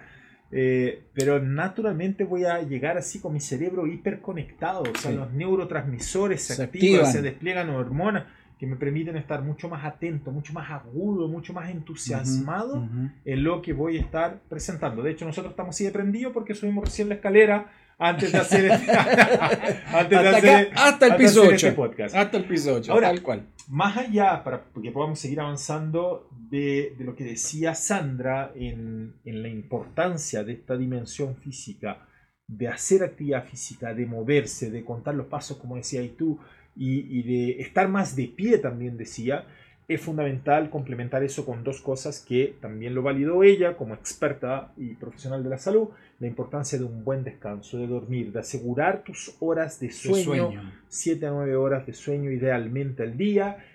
Eh, 0.54 1.04
pero 1.14 1.42
naturalmente 1.42 2.24
voy 2.24 2.46
a 2.46 2.62
llegar 2.62 2.98
así 2.98 3.20
con 3.20 3.34
mi 3.34 3.42
cerebro 3.42 3.88
hiperconectado, 3.88 4.84
o 4.84 4.98
sea, 4.98 5.12
los 5.12 5.34
neurotransmisores 5.34 6.42
se, 6.42 6.64
activan, 6.64 7.08
se 7.08 7.22
despliegan 7.22 7.70
hormonas 7.72 8.24
que 8.60 8.68
me 8.68 8.76
permiten 8.76 9.16
estar 9.16 9.42
mucho 9.42 9.70
más 9.70 9.86
atento, 9.86 10.32
mucho 10.32 10.52
más 10.52 10.70
agudo, 10.70 11.30
mucho 11.30 11.54
más 11.54 11.70
entusiasmado 11.70 12.86
en 13.24 13.44
lo 13.44 13.62
que 13.62 13.72
voy 13.72 13.98
a 13.98 14.02
estar 14.02 14.42
presentando. 14.50 15.02
De 15.02 15.12
hecho, 15.12 15.26
nosotros 15.26 15.52
estamos 15.54 15.74
así 15.74 15.86
de 15.86 15.92
prendidos 15.92 16.34
porque 16.34 16.54
subimos 16.54 16.84
recién 16.84 17.08
la 17.08 17.16
escalera 17.16 17.72
antes 17.98 18.34
de 18.34 18.38
hacer 18.38 18.66
este, 18.66 18.92
antes 18.92 20.10
de 20.10 20.18
Hasta, 20.18 20.38
hacer, 20.38 20.68
acá, 20.68 20.88
hasta 20.88 21.06
el 21.08 21.16
piso 21.16 21.42
hacer 21.42 21.54
8. 21.54 21.68
este 21.68 21.72
podcast. 21.72 22.16
Hasta 22.16 22.38
el 22.38 22.46
piso 22.46 22.76
8, 22.76 22.92
Ahora, 22.92 23.08
tal 23.08 23.24
cual. 23.24 23.48
Más 23.70 23.96
allá, 23.96 24.44
para 24.44 24.66
que 24.82 24.92
podamos 24.92 25.20
seguir 25.20 25.40
avanzando, 25.40 26.30
de, 26.50 26.96
de 26.98 27.04
lo 27.06 27.16
que 27.16 27.24
decía 27.24 27.76
Sandra 27.76 28.52
en, 28.56 29.16
en, 29.24 29.42
la 29.42 29.48
importancia 29.48 30.44
de 30.44 30.54
esta 30.54 30.76
dimensión 30.76 31.38
física, 31.38 32.08
de 32.48 32.68
hacer 32.68 33.04
actividad 33.04 33.46
física, 33.46 33.94
de 33.94 34.06
moverse, 34.06 34.70
de 34.70 34.84
contar 34.84 35.16
los 35.16 35.28
pasos, 35.28 35.58
como 35.58 35.78
decía 35.78 36.02
y 36.02 36.10
tú, 36.10 36.40
y, 36.76 37.20
y 37.20 37.24
de 37.24 37.62
estar 37.62 37.88
más 37.88 38.16
de 38.16 38.28
pie 38.28 38.58
también 38.58 38.98
decía, 38.98 39.46
es 39.90 40.00
fundamental 40.00 40.70
complementar 40.70 41.24
eso 41.24 41.46
con 41.46 41.64
dos 41.64 41.82
cosas 41.82 42.24
que 42.26 42.54
también 42.62 42.94
lo 42.94 43.02
validó 43.02 43.42
ella 43.42 43.76
como 43.76 43.96
experta 43.96 44.72
y 44.78 44.94
profesional 44.94 45.44
de 45.44 45.50
la 45.50 45.58
salud, 45.58 45.90
la 46.20 46.28
importancia 46.28 46.78
de 46.78 46.84
un 46.84 47.04
buen 47.04 47.24
descanso, 47.24 47.80
de 47.80 47.88
dormir, 47.88 48.32
de 48.32 48.40
asegurar 48.40 49.04
tus 49.04 49.36
horas 49.40 49.80
de 49.80 49.90
sueño, 49.90 50.24
sueño. 50.24 50.74
7 50.90 51.26
a 51.26 51.32
9 51.32 51.56
horas 51.56 51.88
de 51.88 51.94
sueño 51.94 52.30
idealmente 52.30 53.02
al 53.02 53.18
día 53.18 53.66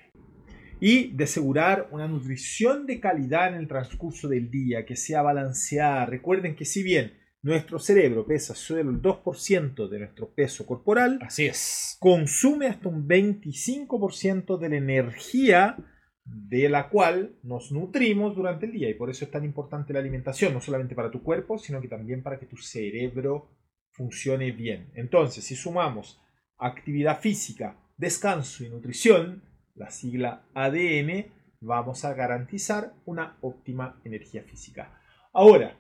y 0.79 1.09
de 1.09 1.25
asegurar 1.25 1.89
una 1.91 2.07
nutrición 2.07 2.87
de 2.87 3.01
calidad 3.01 3.49
en 3.49 3.55
el 3.55 3.67
transcurso 3.67 4.29
del 4.29 4.53
día, 4.53 4.87
que 4.87 4.95
sea 4.95 5.21
balanceada. 5.23 6.07
Recuerden 6.07 6.55
que 6.55 6.65
si 6.65 6.85
bien 6.85 7.15
nuestro 7.45 7.79
cerebro 7.79 8.27
pesa 8.27 8.55
solo 8.55 8.91
el 8.91 9.03
2% 9.03 9.89
de 9.89 9.99
nuestro 9.99 10.35
peso 10.35 10.65
corporal, 10.65 11.19
Así 11.21 11.45
es. 11.45 11.97
consume 12.01 12.69
hasta 12.69 12.89
un 12.89 13.07
25% 13.07 14.59
de 14.59 14.69
la 14.71 14.77
energía 14.77 15.77
de 16.25 16.71
la 16.71 16.89
cual 16.89 17.37
nos 17.43 17.71
nutrimos 17.71 18.35
durante 18.35 18.65
el 18.65 18.73
día 18.73 18.89
y 18.89 18.95
por 18.95 19.11
eso 19.11 19.27
es 19.27 19.31
tan 19.31 19.45
importante 19.45 19.93
la 19.93 19.99
alimentación, 19.99 20.55
no 20.55 20.61
solamente 20.63 20.95
para 20.95 21.11
tu 21.11 21.23
cuerpo, 21.23 21.59
sino 21.59 21.83
que 21.83 21.89
también 21.89 22.23
para 22.23 22.41
que 22.41 22.47
tu 22.47 22.57
cerebro 22.57 23.51
funcione 23.91 24.51
bien. 24.53 24.91
Entonces, 24.95 25.45
si 25.45 25.55
sumamos 25.55 26.23
actividad 26.57 27.21
física, 27.21 27.79
descanso 27.99 28.65
y 28.65 28.71
nutrición, 28.71 29.45
la 29.75 29.91
sigla 29.91 30.47
ADN, 30.55 31.27
vamos 31.61 32.07
a 32.07 32.15
garantizar 32.15 32.95
una 33.05 33.37
óptima 33.43 34.01
energía 34.05 34.43
física. 34.45 34.99
Ahora, 35.35 35.79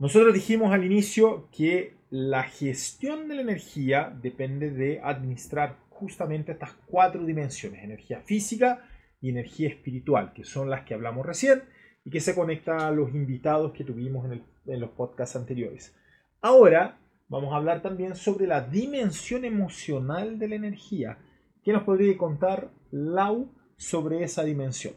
nosotros 0.00 0.34
dijimos 0.34 0.72
al 0.72 0.84
inicio 0.84 1.48
que 1.52 1.94
la 2.10 2.42
gestión 2.42 3.28
de 3.28 3.36
la 3.36 3.42
energía 3.42 4.12
depende 4.20 4.70
de 4.70 5.00
administrar 5.00 5.78
justamente 5.90 6.50
estas 6.50 6.72
cuatro 6.86 7.24
dimensiones, 7.24 7.84
energía 7.84 8.20
física, 8.22 8.84
y 9.20 9.28
energía 9.28 9.68
espiritual, 9.68 10.32
que 10.32 10.44
son 10.44 10.70
las 10.70 10.84
que 10.84 10.94
hablamos 10.94 11.26
recién 11.26 11.62
y 12.04 12.10
que 12.10 12.20
se 12.20 12.34
conecta 12.34 12.88
a 12.88 12.90
los 12.90 13.14
invitados 13.14 13.72
que 13.72 13.84
tuvimos 13.84 14.24
en, 14.24 14.32
el, 14.32 14.42
en, 14.66 14.80
los 14.80 14.90
podcasts 14.90 15.36
anteriores. 15.36 15.94
Ahora 16.40 16.98
vamos 17.28 17.52
a 17.52 17.56
hablar 17.56 17.82
también 17.82 18.14
sobre 18.14 18.46
la 18.46 18.62
dimensión 18.62 19.44
emocional 19.44 20.38
de 20.38 20.48
la 20.48 20.54
energía. 20.54 21.18
¿Qué 21.62 21.72
nos 21.72 21.82
podría 21.82 22.16
contar 22.16 22.72
Lau 22.90 23.54
sobre 23.76 24.22
esa 24.22 24.42
dimensión? 24.42 24.94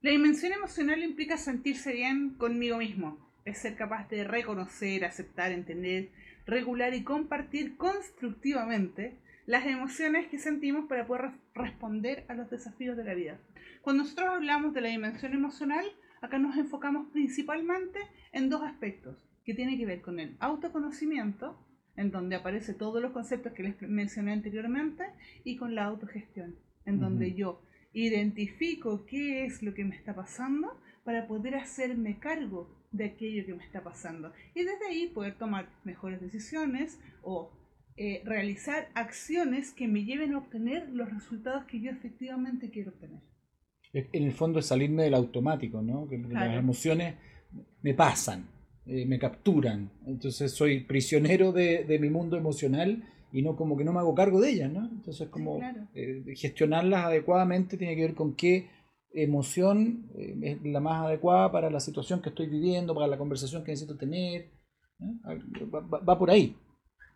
La 0.00 0.10
dimensión 0.10 0.52
emocional 0.52 1.00
implica 1.02 1.36
sentirse 1.36 1.92
bien 1.92 2.34
conmigo 2.36 2.78
mismo, 2.78 3.21
es 3.44 3.58
ser 3.58 3.76
capaz 3.76 4.08
de 4.08 4.24
reconocer, 4.24 5.04
aceptar, 5.04 5.52
entender, 5.52 6.10
regular 6.46 6.94
y 6.94 7.04
compartir 7.04 7.76
constructivamente 7.76 9.18
las 9.46 9.66
emociones 9.66 10.28
que 10.28 10.38
sentimos 10.38 10.86
para 10.88 11.06
poder 11.06 11.32
responder 11.54 12.24
a 12.28 12.34
los 12.34 12.50
desafíos 12.50 12.96
de 12.96 13.04
la 13.04 13.14
vida. 13.14 13.38
Cuando 13.82 14.04
nosotros 14.04 14.28
hablamos 14.28 14.72
de 14.74 14.80
la 14.80 14.88
dimensión 14.88 15.32
emocional, 15.32 15.84
acá 16.20 16.38
nos 16.38 16.56
enfocamos 16.56 17.08
principalmente 17.12 17.98
en 18.32 18.48
dos 18.48 18.62
aspectos, 18.62 19.16
que 19.44 19.54
tiene 19.54 19.76
que 19.76 19.86
ver 19.86 20.00
con 20.00 20.20
el 20.20 20.36
autoconocimiento, 20.38 21.58
en 21.96 22.10
donde 22.10 22.36
aparecen 22.36 22.78
todos 22.78 23.02
los 23.02 23.12
conceptos 23.12 23.52
que 23.52 23.64
les 23.64 23.82
mencioné 23.82 24.32
anteriormente, 24.32 25.04
y 25.42 25.56
con 25.56 25.74
la 25.74 25.84
autogestión, 25.84 26.54
en 26.86 27.00
donde 27.00 27.26
uh 27.26 27.30
-huh. 27.30 27.36
yo 27.36 27.62
identifico 27.92 29.04
qué 29.04 29.44
es 29.44 29.62
lo 29.62 29.74
que 29.74 29.84
me 29.84 29.96
está 29.96 30.14
pasando 30.14 30.80
para 31.04 31.26
poder 31.26 31.54
hacerme 31.56 32.18
cargo 32.18 32.68
de 32.92 33.06
aquello 33.06 33.44
que 33.44 33.54
me 33.54 33.64
está 33.64 33.82
pasando. 33.82 34.32
Y 34.54 34.60
desde 34.64 34.86
ahí 34.88 35.06
poder 35.08 35.36
tomar 35.36 35.68
mejores 35.84 36.20
decisiones 36.20 37.00
o 37.22 37.50
eh, 37.96 38.22
realizar 38.24 38.88
acciones 38.94 39.72
que 39.72 39.88
me 39.88 40.04
lleven 40.04 40.34
a 40.34 40.38
obtener 40.38 40.88
los 40.90 41.12
resultados 41.12 41.64
que 41.64 41.80
yo 41.80 41.90
efectivamente 41.90 42.70
quiero 42.70 42.90
obtener. 42.90 43.20
En 43.92 44.22
el 44.22 44.32
fondo 44.32 44.58
es 44.58 44.66
salirme 44.66 45.04
del 45.04 45.14
automático, 45.14 45.82
¿no? 45.82 46.08
Que 46.08 46.20
claro. 46.20 46.46
las 46.46 46.58
emociones 46.58 47.16
me 47.82 47.92
pasan, 47.92 48.46
eh, 48.86 49.04
me 49.04 49.18
capturan. 49.18 49.90
Entonces 50.06 50.52
soy 50.52 50.80
prisionero 50.80 51.52
de, 51.52 51.84
de, 51.84 51.98
mi 51.98 52.08
mundo 52.08 52.38
emocional 52.38 53.02
y 53.30 53.42
no 53.42 53.56
como 53.56 53.76
que 53.76 53.84
no 53.84 53.92
me 53.92 53.98
hago 53.98 54.14
cargo 54.14 54.40
de 54.40 54.50
ellas, 54.50 54.72
¿no? 54.72 54.88
Entonces 54.88 55.28
como 55.28 55.56
sí, 55.56 55.60
claro. 55.60 55.88
eh, 55.94 56.24
gestionarlas 56.34 57.04
adecuadamente 57.04 57.76
tiene 57.76 57.94
que 57.94 58.02
ver 58.02 58.14
con 58.14 58.34
qué 58.34 58.70
emoción 59.14 60.10
eh, 60.16 60.36
es 60.42 60.62
la 60.64 60.80
más 60.80 61.06
adecuada 61.06 61.50
para 61.52 61.70
la 61.70 61.80
situación 61.80 62.22
que 62.22 62.30
estoy 62.30 62.46
viviendo, 62.46 62.94
para 62.94 63.06
la 63.06 63.18
conversación 63.18 63.64
que 63.64 63.72
necesito 63.72 63.96
tener. 63.96 64.50
Va, 65.72 65.80
va, 65.80 65.98
va 65.98 66.18
por 66.18 66.30
ahí. 66.30 66.56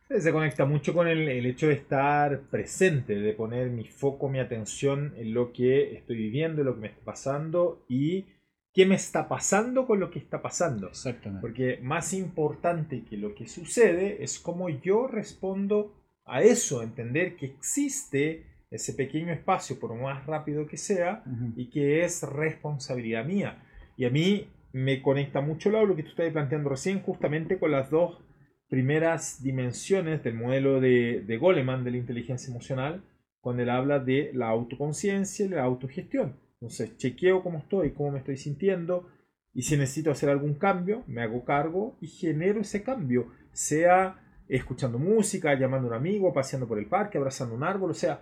Se 0.09 0.33
conecta 0.33 0.65
mucho 0.65 0.95
con 0.95 1.09
el, 1.09 1.29
el, 1.29 1.47
hecho 1.47 1.67
de 1.67 1.75
estar 1.75 2.43
presente, 2.43 3.17
de 3.17 3.33
poner 3.33 3.71
mi 3.71 3.85
foco, 3.85 4.29
mi 4.29 4.39
atención 4.39 5.15
en 5.17 5.35
lo 5.35 5.53
que 5.53 5.97
estoy 5.97 6.17
viviendo, 6.17 6.61
en 6.61 6.67
lo 6.67 6.75
que 6.75 6.81
me 6.81 6.87
está 6.89 7.05
pasando 7.05 7.85
y 7.89 8.27
qué 8.73 8.87
me 8.87 8.95
está 8.95 9.27
pasando 9.27 9.87
con 9.87 9.99
lo 9.99 10.11
que 10.11 10.19
está 10.19 10.43
pasando. 10.43 10.89
Exactamente. 10.89 11.41
Porque 11.41 11.79
más 11.83 12.13
importante 12.13 13.03
que 13.05 13.17
lo 13.17 13.35
que 13.35 13.49
sucede 13.49 14.23
es 14.23 14.39
cómo 14.39 14.69
yo 14.69 15.09
respondo 15.09 15.95
a 16.27 16.43
eso, 16.43 16.83
entender 16.83 17.37
que 17.37 17.47
existe 17.47 18.45
ese 18.71 18.95
pequeño 18.95 19.33
espacio, 19.33 19.79
por 19.79 19.95
más 19.95 20.27
rápido 20.27 20.67
que 20.67 20.77
sea, 20.77 21.23
uh 21.25 21.31
-huh. 21.31 21.53
y 21.57 21.71
que 21.71 22.05
es 22.05 22.23
responsabilidad 22.23 23.25
mía. 23.25 23.63
Y 23.97 24.05
a 24.05 24.11
mí 24.11 24.49
me 24.73 25.01
conecta 25.03 25.41
mucho 25.41 25.71
lo 25.71 25.97
que 25.97 26.03
tú 26.03 26.11
estás 26.11 26.31
planteando 26.33 26.69
recién, 26.69 27.01
justamente 27.01 27.59
con 27.59 27.71
las 27.71 27.91
dos 27.91 28.23
primeras 28.69 29.43
dimensiones 29.43 30.23
del 30.25 30.35
modelo 30.35 30.81
de, 30.81 31.23
de 31.27 31.37
Goleman 31.39 31.85
de 31.85 31.93
la 31.93 31.97
inteligencia 31.99 32.51
emocional, 32.51 33.03
cuando 33.41 33.63
él 33.63 33.71
habla 33.71 34.01
de 34.01 34.33
la 34.35 34.49
autoconciencia 34.49 35.47
y 35.47 35.51
la 35.51 35.63
autogestión. 35.63 36.37
Entonces, 36.55 36.97
chequeo 36.97 37.43
cómo 37.43 37.59
estoy, 37.59 37.93
cómo 37.93 38.11
me 38.11 38.19
estoy 38.19 38.37
sintiendo, 38.37 39.09
y 39.55 39.63
si 39.63 39.77
necesito 39.77 40.11
hacer 40.11 40.29
algún 40.29 40.55
cambio, 40.55 41.05
me 41.07 41.23
hago 41.23 41.45
cargo 41.45 41.97
y 42.01 42.09
genero 42.09 42.61
ese 42.61 42.83
cambio, 42.83 43.33
sea 43.53 44.21
escuchando 44.49 44.99
música, 44.99 45.55
llamando 45.55 45.89
a 45.89 45.91
un 45.93 45.97
amigo, 45.97 46.33
paseando 46.35 46.69
por 46.69 46.79
el 46.79 46.87
parque, 46.87 47.19
abrazando 47.19 47.55
un 47.55 47.65
árbol, 47.65 47.93
o 47.93 47.95
sea, 47.95 48.21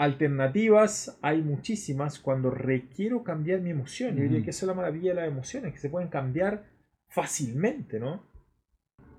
alternativas 0.00 1.18
hay 1.20 1.42
muchísimas 1.42 2.18
cuando 2.18 2.50
requiero 2.50 3.22
cambiar 3.22 3.60
mi 3.60 3.68
emoción. 3.68 4.16
Yo 4.16 4.22
diría 4.22 4.42
que 4.42 4.48
eso 4.48 4.64
es 4.64 4.68
la 4.68 4.74
maravilla 4.74 5.10
de 5.10 5.20
las 5.20 5.28
emociones, 5.28 5.74
que 5.74 5.78
se 5.78 5.90
pueden 5.90 6.08
cambiar 6.08 6.64
fácilmente, 7.08 8.00
¿no? 8.00 8.24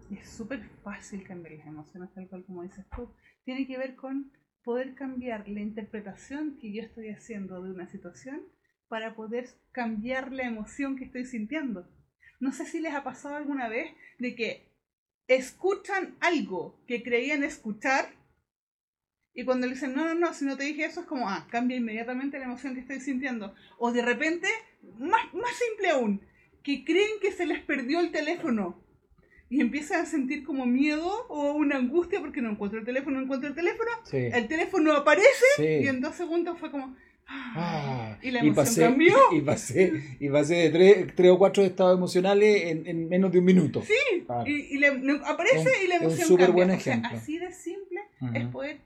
es 0.09 0.27
súper 0.27 0.61
fácil 0.83 1.23
cambiar 1.23 1.59
las 1.59 1.67
emociones, 1.67 2.11
tal 2.13 2.27
cual 2.27 2.43
como 2.45 2.63
dices 2.63 2.85
tú. 2.95 3.13
Tiene 3.45 3.67
que 3.67 3.77
ver 3.77 3.95
con 3.95 4.31
poder 4.63 4.95
cambiar 4.95 5.47
la 5.47 5.61
interpretación 5.61 6.57
que 6.59 6.73
yo 6.73 6.81
estoy 6.81 7.09
haciendo 7.09 7.61
de 7.61 7.71
una 7.71 7.87
situación 7.87 8.41
para 8.87 9.15
poder 9.15 9.49
cambiar 9.71 10.33
la 10.33 10.43
emoción 10.43 10.97
que 10.97 11.05
estoy 11.05 11.25
sintiendo. 11.25 11.87
No 12.39 12.51
sé 12.51 12.65
si 12.65 12.81
les 12.81 12.93
ha 12.95 13.03
pasado 13.03 13.35
alguna 13.35 13.69
vez 13.69 13.93
de 14.17 14.35
que 14.35 14.73
escuchan 15.27 16.15
algo 16.19 16.83
que 16.87 17.03
creían 17.03 17.43
escuchar 17.43 18.09
y 19.33 19.43
cuando 19.45 19.65
le 19.67 19.73
dicen, 19.73 19.93
no, 19.95 20.05
no, 20.05 20.13
no, 20.15 20.33
si 20.33 20.45
no 20.45 20.57
te 20.57 20.63
dije 20.65 20.85
eso, 20.85 21.01
es 21.01 21.05
como, 21.05 21.29
ah, 21.29 21.47
cambia 21.49 21.77
inmediatamente 21.77 22.37
la 22.39 22.45
emoción 22.45 22.73
que 22.73 22.81
estoy 22.81 22.99
sintiendo. 22.99 23.53
O 23.77 23.91
de 23.91 24.01
repente, 24.01 24.47
más, 24.99 25.33
más 25.33 25.51
simple 25.69 25.89
aún, 25.91 26.21
que 26.63 26.83
creen 26.83 27.19
que 27.21 27.31
se 27.31 27.45
les 27.45 27.59
perdió 27.61 27.99
el 28.01 28.11
teléfono 28.11 28.79
y 29.49 29.59
empiezan 29.61 30.01
a 30.01 30.05
sentir 30.05 30.43
como 30.43 30.65
miedo 30.65 31.25
o 31.27 31.53
una 31.53 31.77
angustia 31.77 32.19
porque 32.21 32.41
no 32.41 32.51
encuentro 32.51 32.79
el 32.79 32.85
teléfono, 32.85 33.17
no 33.17 33.23
encuentro 33.23 33.49
el 33.49 33.55
teléfono, 33.55 33.89
Sí. 34.05 34.17
el 34.17 34.47
teléfono 34.47 34.93
aparece 34.93 35.45
Sí. 35.57 35.63
y 35.65 35.87
en 35.87 36.01
dos 36.01 36.15
segundos 36.15 36.57
fue 36.59 36.69
como... 36.71 36.95
ah, 37.27 37.53
Ah, 37.55 38.17
y 38.21 38.31
la 38.31 38.39
y 38.43 38.47
emoción 38.49 38.55
pasé, 38.65 38.81
cambió. 38.83 39.15
y 39.33 39.41
pasé, 39.41 39.93
y 40.19 40.29
pasé 40.29 40.55
de 40.55 40.69
tres, 40.69 41.15
tres 41.15 41.31
o 41.31 41.37
cuatro 41.37 41.63
estados 41.63 41.97
emocionales 41.97 42.63
en, 42.65 42.85
en 42.87 43.09
menos 43.09 43.31
de 43.31 43.39
un 43.39 43.45
minuto. 43.45 43.81
Sí, 43.81 44.23
Claro. 44.25 44.43
y, 44.45 44.75
y 44.75 44.77
la- 44.77 45.21
aparece 45.25 45.69
Es- 45.69 45.83
y 45.83 45.87
la 45.87 45.95
es 45.95 46.01
un 46.01 46.07
emoción 46.07 46.27
súper 46.27 46.45
cambia. 46.47 46.65
buen 46.65 46.77
O 46.77 46.79
sea, 46.81 46.93
ejemplo. 46.93 47.17
así 47.17 47.37
de 47.39 47.51
simple 47.53 48.01
Ujú. 48.21 48.35
es 48.37 48.45
poder, 48.47 48.77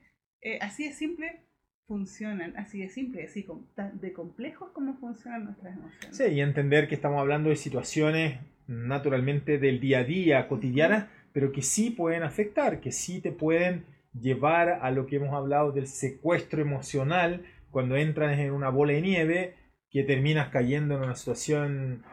eh, 0.45 0.59
así 0.61 0.87
de 0.87 0.93
simple 0.93 1.41
funcionan, 1.87 2.55
así 2.55 2.79
de 2.79 2.89
simple, 2.89 3.23
así 3.23 3.47
de 3.93 4.13
complejos 4.13 4.69
como 4.73 4.95
funcionan 4.97 5.45
nuestras 5.45 5.75
emociones. 5.75 6.15
Sí, 6.15 6.23
y 6.25 6.39
entender 6.39 6.87
que 6.87 6.93
estamos 6.93 7.19
hablando 7.19 7.49
de 7.49 7.55
situaciones 7.55 8.39
naturalmente 8.67 9.57
del 9.57 9.79
día 9.79 9.99
a 9.99 10.03
día, 10.03 10.47
cotidianas, 10.47 11.07
pero 11.33 11.51
que 11.51 11.63
sí 11.63 11.89
pueden 11.89 12.21
afectar, 12.21 12.79
que 12.79 12.91
sí 12.91 13.21
te 13.21 13.31
pueden 13.31 13.85
llevar 14.13 14.69
a 14.83 14.91
lo 14.91 15.07
que 15.07 15.15
hemos 15.15 15.33
hablado 15.33 15.71
del 15.71 15.87
secuestro 15.87 16.61
emocional, 16.61 17.43
cuando 17.71 17.95
entras 17.95 18.37
en 18.37 18.51
una 18.51 18.69
bola 18.69 18.93
de 18.93 19.01
nieve, 19.01 19.55
que 19.89 20.03
terminas 20.03 20.49
cayendo 20.49 20.95
en 20.95 21.05
una 21.05 21.15
situación 21.15 22.03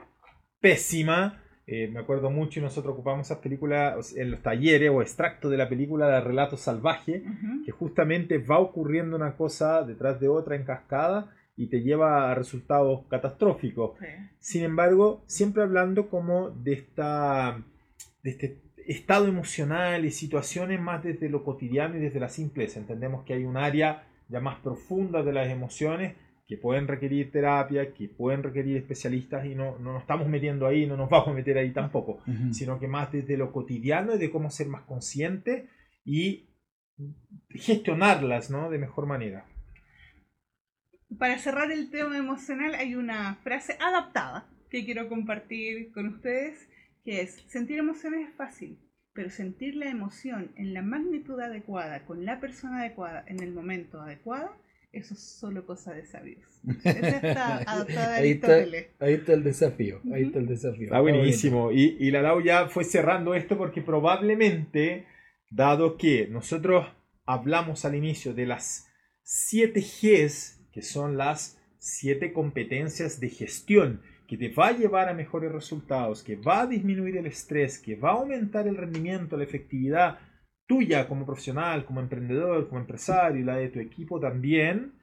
pésima 0.58 1.41
eh, 1.66 1.88
me 1.88 2.00
acuerdo 2.00 2.30
mucho 2.30 2.58
y 2.58 2.62
nosotros 2.62 2.94
ocupamos 2.94 3.26
esas 3.26 3.38
películas 3.38 4.16
en 4.16 4.32
los 4.32 4.42
talleres 4.42 4.90
o 4.90 5.00
extractos 5.00 5.50
de 5.50 5.56
la 5.56 5.68
película 5.68 6.08
de 6.08 6.20
Relato 6.20 6.56
Salvaje, 6.56 7.22
que 7.64 7.70
justamente 7.70 8.38
va 8.38 8.58
ocurriendo 8.58 9.16
una 9.16 9.36
cosa 9.36 9.82
detrás 9.82 10.18
de 10.20 10.28
otra 10.28 10.56
en 10.56 10.64
cascada 10.64 11.30
y 11.56 11.68
te 11.68 11.82
lleva 11.82 12.30
a 12.30 12.34
resultados 12.34 13.02
catastróficos. 13.08 13.92
Sí. 14.00 14.06
Sin 14.38 14.64
embargo, 14.64 15.22
siempre 15.26 15.62
hablando 15.62 16.08
como 16.08 16.50
de 16.50 16.72
esta 16.72 17.62
de 18.22 18.30
este 18.30 18.62
estado 18.86 19.26
emocional 19.26 20.04
y 20.04 20.10
situaciones 20.10 20.80
más 20.80 21.02
desde 21.02 21.28
lo 21.28 21.44
cotidiano 21.44 21.96
y 21.96 22.00
desde 22.00 22.20
la 22.20 22.28
simpleza. 22.28 22.80
Entendemos 22.80 23.24
que 23.24 23.34
hay 23.34 23.44
un 23.44 23.56
área 23.56 24.04
ya 24.28 24.40
más 24.40 24.58
profunda 24.60 25.22
de 25.22 25.32
las 25.32 25.48
emociones 25.48 26.14
que 26.52 26.58
pueden 26.58 26.86
requerir 26.86 27.32
terapia, 27.32 27.94
que 27.94 28.08
pueden 28.08 28.42
requerir 28.42 28.76
especialistas 28.76 29.46
y 29.46 29.54
no, 29.54 29.78
no 29.78 29.94
nos 29.94 30.02
estamos 30.02 30.28
metiendo 30.28 30.66
ahí, 30.66 30.86
no 30.86 30.98
nos 30.98 31.08
vamos 31.14 31.28
a 31.28 31.32
meter 31.32 31.56
ahí 31.56 31.70
tampoco, 31.70 32.20
Ujú. 32.26 32.52
sino 32.52 32.78
que 32.78 32.88
más 32.88 33.10
desde 33.10 33.38
lo 33.38 33.52
cotidiano 33.52 34.14
y 34.14 34.18
de 34.18 34.30
cómo 34.30 34.50
ser 34.50 34.66
más 34.66 34.82
consciente 34.82 35.68
y 36.04 36.44
gestionarlas 37.48 38.50
¿no? 38.50 38.68
de 38.68 38.76
mejor 38.76 39.06
manera. 39.06 39.46
Para 41.18 41.38
cerrar 41.38 41.72
el 41.72 41.88
tema 41.90 42.18
emocional 42.18 42.74
hay 42.74 42.96
una 42.96 43.36
frase 43.36 43.78
adaptada 43.80 44.46
que 44.68 44.84
quiero 44.84 45.08
compartir 45.08 45.90
con 45.92 46.06
ustedes, 46.08 46.68
que 47.02 47.22
es, 47.22 47.42
sentir 47.48 47.78
emociones 47.78 48.28
es 48.28 48.34
fácil, 48.34 48.78
pero 49.14 49.30
sentir 49.30 49.74
la 49.74 49.88
emoción 49.88 50.52
en 50.56 50.74
la 50.74 50.82
magnitud 50.82 51.40
adecuada, 51.40 52.04
con 52.04 52.26
la 52.26 52.40
persona 52.40 52.80
adecuada, 52.80 53.24
en 53.26 53.42
el 53.42 53.54
momento 53.54 54.02
adecuado, 54.02 54.54
eso 54.92 55.14
es 55.14 55.20
solo 55.20 55.64
cosa 55.64 55.94
de 55.94 56.04
sabios. 56.04 56.44
Esa 56.84 57.08
está 57.08 57.56
adaptada 57.58 58.16
Ahí 58.16 58.32
está, 58.32 58.56
ahí 59.00 59.14
está 59.14 59.32
el 59.32 59.42
desafío. 59.42 60.00
Ahí 60.12 60.24
está 60.24 60.38
el 60.38 60.46
desafío. 60.46 60.84
Está 60.84 61.00
buenísimo. 61.00 61.72
Y, 61.72 61.96
y 61.98 62.10
la 62.10 62.20
Lau 62.20 62.42
ya 62.42 62.68
fue 62.68 62.84
cerrando 62.84 63.34
esto 63.34 63.56
porque 63.56 63.80
probablemente, 63.80 65.06
dado 65.48 65.96
que 65.96 66.28
nosotros 66.28 66.86
hablamos 67.24 67.84
al 67.84 67.94
inicio 67.94 68.34
de 68.34 68.46
las 68.46 68.86
7 69.22 69.80
Gs, 69.80 70.60
que 70.72 70.82
son 70.82 71.16
las 71.16 71.58
7 71.78 72.32
competencias 72.32 73.18
de 73.18 73.30
gestión, 73.30 74.02
que 74.28 74.36
te 74.36 74.50
va 74.50 74.68
a 74.68 74.72
llevar 74.72 75.08
a 75.08 75.14
mejores 75.14 75.52
resultados, 75.52 76.22
que 76.22 76.36
va 76.36 76.62
a 76.62 76.66
disminuir 76.66 77.16
el 77.16 77.26
estrés, 77.26 77.78
que 77.78 77.96
va 77.96 78.10
a 78.10 78.14
aumentar 78.14 78.68
el 78.68 78.76
rendimiento, 78.76 79.36
la 79.36 79.44
efectividad 79.44 80.18
tuya 80.66 81.08
como 81.08 81.26
profesional, 81.26 81.84
como 81.84 82.00
emprendedor, 82.00 82.68
como 82.68 82.80
empresario 82.80 83.40
y 83.40 83.44
la 83.44 83.56
de 83.56 83.68
tu 83.68 83.80
equipo 83.80 84.20
también, 84.20 84.94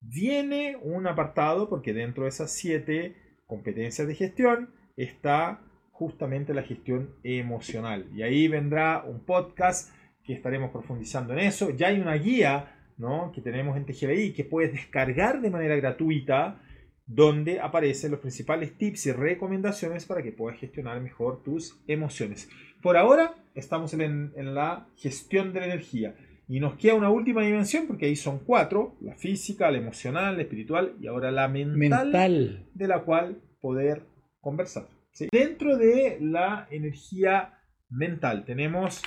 viene 0.00 0.76
un 0.82 1.06
apartado 1.06 1.68
porque 1.68 1.92
dentro 1.92 2.24
de 2.24 2.30
esas 2.30 2.52
7 2.52 3.16
competencias 3.46 4.06
de 4.06 4.14
gestión 4.14 4.70
está 4.96 5.60
justamente 5.90 6.54
la 6.54 6.62
gestión 6.62 7.14
emocional. 7.24 8.08
Y 8.14 8.22
ahí 8.22 8.46
vendrá 8.48 9.04
un 9.04 9.24
podcast 9.24 9.92
que 10.22 10.34
estaremos 10.34 10.70
profundizando 10.70 11.32
en 11.32 11.40
eso. 11.40 11.70
Ya 11.70 11.88
hay 11.88 12.00
una 12.00 12.14
guía 12.14 12.92
¿no? 12.98 13.32
que 13.32 13.40
tenemos 13.40 13.76
en 13.76 13.86
TGLI 13.86 14.32
que 14.32 14.44
puedes 14.44 14.72
descargar 14.72 15.40
de 15.40 15.50
manera 15.50 15.76
gratuita 15.76 16.60
donde 17.06 17.58
aparecen 17.58 18.10
los 18.10 18.20
principales 18.20 18.76
tips 18.76 19.06
y 19.06 19.12
recomendaciones 19.12 20.04
para 20.04 20.22
que 20.22 20.30
puedas 20.30 20.60
gestionar 20.60 21.00
mejor 21.00 21.42
tus 21.42 21.82
emociones. 21.88 22.50
Por 22.82 22.96
ahora 22.96 23.34
estamos 23.54 23.92
en, 23.94 24.32
en 24.36 24.54
la 24.54 24.86
gestión 24.96 25.52
de 25.52 25.60
la 25.60 25.66
energía 25.66 26.14
y 26.48 26.60
nos 26.60 26.76
queda 26.76 26.94
una 26.94 27.10
última 27.10 27.42
dimensión 27.42 27.86
porque 27.86 28.06
ahí 28.06 28.16
son 28.16 28.38
cuatro, 28.38 28.96
la 29.00 29.14
física, 29.14 29.70
la 29.70 29.78
emocional, 29.78 30.36
la 30.36 30.42
espiritual 30.42 30.96
y 31.00 31.06
ahora 31.06 31.30
la 31.30 31.46
Mental. 31.48 32.66
de 32.72 32.88
la 32.88 33.00
cual 33.02 33.42
poder 33.60 34.02
conversar. 34.40 34.88
¿sí? 35.12 35.28
Dentro 35.30 35.76
de 35.76 36.18
la 36.20 36.66
energía 36.70 37.54
mental 37.90 38.44
tenemos 38.46 39.02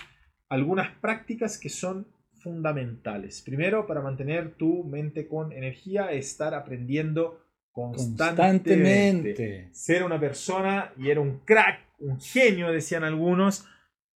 algunas 0.50 0.92
prácticas 0.98 1.58
que 1.58 1.70
son 1.70 2.08
fundamentales. 2.44 3.42
Primero, 3.42 3.88
para 3.88 4.02
mantener 4.02 4.56
tu 4.56 4.84
mente 4.84 5.28
con 5.28 5.52
energía, 5.52 6.12
estar 6.12 6.54
aprendiendo 6.54 7.40
constantemente. 7.72 8.74
Constantemente. 8.74 9.70
Ser 9.74 10.04
una 10.04 10.20
persona 10.20 10.94
y 10.98 11.10
era 11.10 11.22
un 11.22 11.40
crack, 11.40 11.80
un 12.02 12.20
genio, 12.20 12.72
decían 12.72 13.04
algunos. 13.04 13.66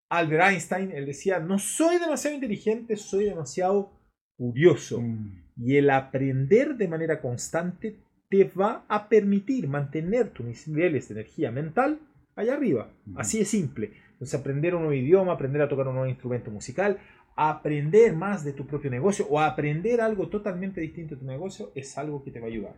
Albert 0.09 0.51
Einstein, 0.51 0.91
él 0.91 1.05
decía, 1.05 1.39
no 1.39 1.57
soy 1.59 1.97
demasiado 1.97 2.35
inteligente, 2.35 2.95
soy 2.95 3.25
demasiado 3.25 3.91
curioso. 4.37 5.01
Mm. 5.01 5.43
Y 5.57 5.77
el 5.77 5.89
aprender 5.89 6.75
de 6.75 6.87
manera 6.87 7.21
constante 7.21 7.97
te 8.29 8.43
va 8.43 8.85
a 8.87 9.07
permitir 9.07 9.67
mantener 9.67 10.29
tus 10.29 10.67
niveles 10.67 11.07
de 11.07 11.15
energía 11.15 11.51
mental 11.51 11.99
allá 12.35 12.53
arriba. 12.53 12.91
Ujú. 13.07 13.19
Así 13.19 13.39
de 13.39 13.45
simple. 13.45 13.91
Entonces 14.13 14.39
aprender 14.39 14.75
un 14.75 14.83
nuevo 14.83 14.93
idioma, 14.93 15.33
aprender 15.33 15.61
a 15.61 15.69
tocar 15.69 15.87
un 15.87 15.95
nuevo 15.95 16.09
instrumento 16.09 16.51
musical, 16.51 16.99
aprender 17.35 18.13
más 18.15 18.43
de 18.43 18.53
tu 18.53 18.65
propio 18.65 18.89
negocio 18.89 19.27
o 19.29 19.39
aprender 19.39 20.01
algo 20.01 20.29
totalmente 20.29 20.81
distinto 20.81 21.15
de 21.15 21.21
tu 21.21 21.27
negocio 21.27 21.71
es 21.75 21.97
algo 21.97 22.23
que 22.23 22.31
te 22.31 22.39
va 22.39 22.45
a 22.45 22.49
ayudar. 22.49 22.75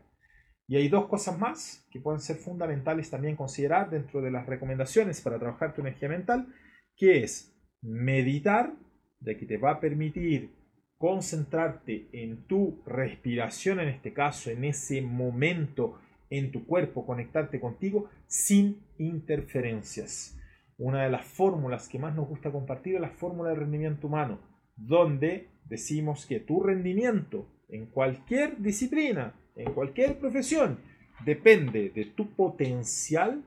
Y 0.67 0.75
hay 0.75 0.89
dos 0.89 1.07
cosas 1.07 1.39
más 1.39 1.87
que 1.89 2.01
pueden 2.01 2.19
ser 2.19 2.35
fundamentales 2.35 3.09
también 3.09 3.37
considerar 3.37 3.89
dentro 3.89 4.21
de 4.21 4.31
las 4.31 4.45
recomendaciones 4.45 5.21
para 5.21 5.39
trabajar 5.39 5.73
tu 5.73 5.81
energía 5.81 6.09
mental, 6.09 6.53
que 6.97 7.23
es 7.23 7.57
meditar, 7.81 8.73
de 9.19 9.37
que 9.37 9.45
te 9.45 9.57
va 9.57 9.71
a 9.71 9.79
permitir 9.79 10.51
concentrarte 10.97 12.09
en 12.11 12.45
tu 12.47 12.83
respiración, 12.85 13.79
en 13.79 13.89
este 13.89 14.13
caso, 14.13 14.51
en 14.51 14.63
ese 14.65 15.01
momento 15.01 15.99
en 16.29 16.51
tu 16.51 16.65
cuerpo, 16.65 17.05
conectarte 17.05 17.59
contigo 17.59 18.09
sin 18.27 18.83
interferencias. 18.97 20.37
Una 20.77 21.03
de 21.03 21.09
las 21.09 21.25
fórmulas 21.25 21.87
que 21.87 21.99
más 21.99 22.15
nos 22.15 22.27
gusta 22.27 22.51
compartir 22.51 22.95
es 22.95 23.01
la 23.01 23.09
fórmula 23.09 23.49
de 23.49 23.55
rendimiento 23.55 24.07
humano, 24.07 24.39
donde 24.75 25.49
decimos 25.65 26.25
que 26.25 26.39
tu 26.39 26.61
rendimiento 26.61 27.47
en 27.69 27.87
cualquier 27.87 28.59
disciplina, 28.61 29.33
en 29.57 29.73
cualquier 29.73 30.17
profesión, 30.19 30.79
depende 31.25 31.89
de 31.89 32.05
tu 32.05 32.33
potencial 32.35 33.43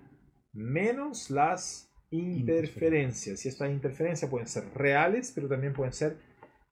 menos 0.53 1.31
las 1.31 1.91
interferencias. 2.11 3.45
Y 3.45 3.49
estas 3.49 3.71
interferencias 3.71 4.31
pueden 4.31 4.49
ser 4.49 4.65
reales, 4.75 5.33
pero 5.35 5.49
también 5.49 5.73
pueden 5.73 5.93
ser 5.93 6.17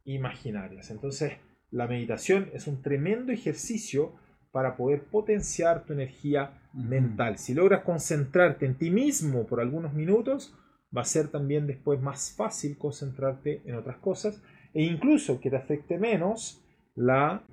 imaginarias. 0.04 0.90
Entonces, 0.90 1.32
la 1.70 1.86
meditación 1.86 2.50
es 2.52 2.66
un 2.66 2.82
tremendo 2.82 3.32
ejercicio 3.32 4.14
para 4.50 4.76
poder 4.76 5.04
potenciar 5.04 5.84
tu 5.84 5.92
energía 5.92 6.62
mental. 6.72 7.38
Si 7.38 7.54
logras 7.54 7.82
concentrarte 7.82 8.66
en 8.66 8.76
ti 8.76 8.90
mismo 8.90 9.46
por 9.46 9.60
algunos 9.60 9.92
minutos, 9.92 10.54
va 10.96 11.02
a 11.02 11.04
ser 11.04 11.28
también 11.28 11.66
después 11.66 12.00
más 12.00 12.34
fácil 12.34 12.78
concentrarte 12.78 13.62
en 13.66 13.74
otras 13.74 13.98
cosas 13.98 14.42
e 14.72 14.82
incluso 14.82 15.40
que 15.40 15.50
te 15.50 15.56
afecte 15.56 15.98
menos 15.98 16.64
la 16.94 17.44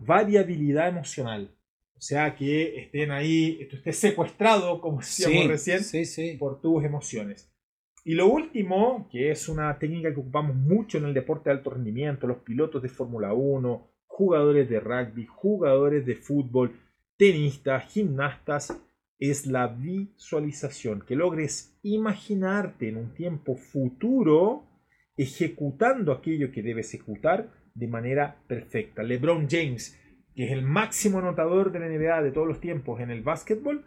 variabilidad 0.00 0.88
emocional. 0.88 1.54
O 1.96 2.00
sea, 2.00 2.34
que 2.36 2.80
estén 2.80 3.10
ahí, 3.10 3.66
tú 3.68 3.76
estés 3.76 3.98
secuestrado, 3.98 4.80
como 4.80 4.98
decíamos 4.98 5.42
Sí, 5.42 5.48
recién, 5.48 5.82
sí, 5.82 6.04
sí. 6.04 6.36
por 6.38 6.60
tus 6.60 6.84
emociones. 6.84 7.52
Y 8.04 8.14
lo 8.14 8.28
último, 8.28 9.08
que 9.10 9.30
es 9.30 9.48
una 9.48 9.76
técnica 9.78 10.14
que 10.14 10.20
ocupamos 10.20 10.54
mucho 10.54 10.98
en 10.98 11.06
el 11.06 11.14
deporte 11.14 11.50
de 11.50 11.56
alto 11.56 11.70
rendimiento, 11.70 12.26
los 12.26 12.38
pilotos 12.38 12.82
de 12.82 12.88
Fórmula 12.88 13.34
1, 13.34 13.90
jugadores 14.06 14.68
de 14.68 14.80
rugby, 14.80 15.26
jugadores 15.26 16.06
de 16.06 16.14
fútbol, 16.14 16.78
tenistas, 17.16 17.92
gimnastas, 17.92 18.80
es 19.18 19.46
la 19.46 19.66
visualización, 19.66 21.02
que 21.02 21.16
logres 21.16 21.76
imaginarte 21.82 22.88
en 22.88 22.98
un 22.98 23.14
tiempo 23.14 23.56
futuro 23.56 24.64
ejecutando 25.16 26.12
aquello 26.12 26.52
que 26.52 26.62
debes 26.62 26.94
ejecutar 26.94 27.50
de 27.78 27.86
manera 27.88 28.36
perfecta. 28.46 29.02
LeBron 29.02 29.48
James, 29.48 29.98
que 30.34 30.44
es 30.44 30.52
el 30.52 30.62
máximo 30.62 31.18
anotador 31.18 31.72
de 31.72 31.80
la 31.80 31.88
NBA 31.88 32.22
de 32.22 32.32
todos 32.32 32.46
los 32.46 32.60
tiempos 32.60 33.00
en 33.00 33.10
el 33.10 33.22
básquetbol, 33.22 33.84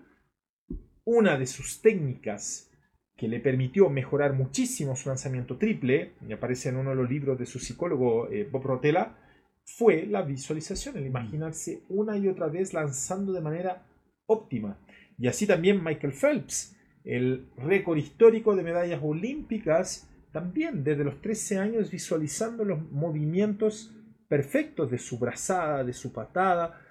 una 1.03 1.37
de 1.37 1.45
sus 1.45 1.81
técnicas 1.81 2.71
que 3.17 3.27
le 3.27 3.39
permitió 3.39 3.89
mejorar 3.89 4.33
muchísimo 4.33 4.95
su 4.95 5.09
lanzamiento 5.09 5.57
triple, 5.57 6.13
y 6.27 6.33
aparece 6.33 6.69
en 6.69 6.77
uno 6.77 6.91
de 6.91 6.95
los 6.95 7.09
libros 7.09 7.37
de 7.37 7.45
su 7.45 7.59
psicólogo 7.59 8.29
eh, 8.31 8.47
Bob 8.49 8.63
Rotella, 8.63 9.15
fue 9.63 10.05
la 10.05 10.23
visualización, 10.23 10.97
el 10.97 11.05
imaginarse 11.05 11.83
una 11.89 12.17
y 12.17 12.27
otra 12.27 12.47
vez 12.47 12.73
lanzando 12.73 13.31
de 13.31 13.41
manera 13.41 13.85
óptima. 14.25 14.79
Y 15.17 15.27
así 15.27 15.45
también 15.45 15.83
Michael 15.83 16.13
Phelps, 16.13 16.75
el 17.03 17.47
récord 17.57 17.97
histórico 17.97 18.55
de 18.55 18.63
medallas 18.63 19.01
olímpicas, 19.03 20.10
también 20.31 20.83
desde 20.83 21.03
los 21.03 21.21
13 21.21 21.57
años 21.59 21.91
visualizando 21.91 22.63
los 22.63 22.81
movimientos 22.91 23.93
perfectos 24.27 24.89
de 24.89 24.97
su 24.97 25.19
brazada, 25.19 25.83
de 25.83 25.93
su 25.93 26.13
patada 26.13 26.81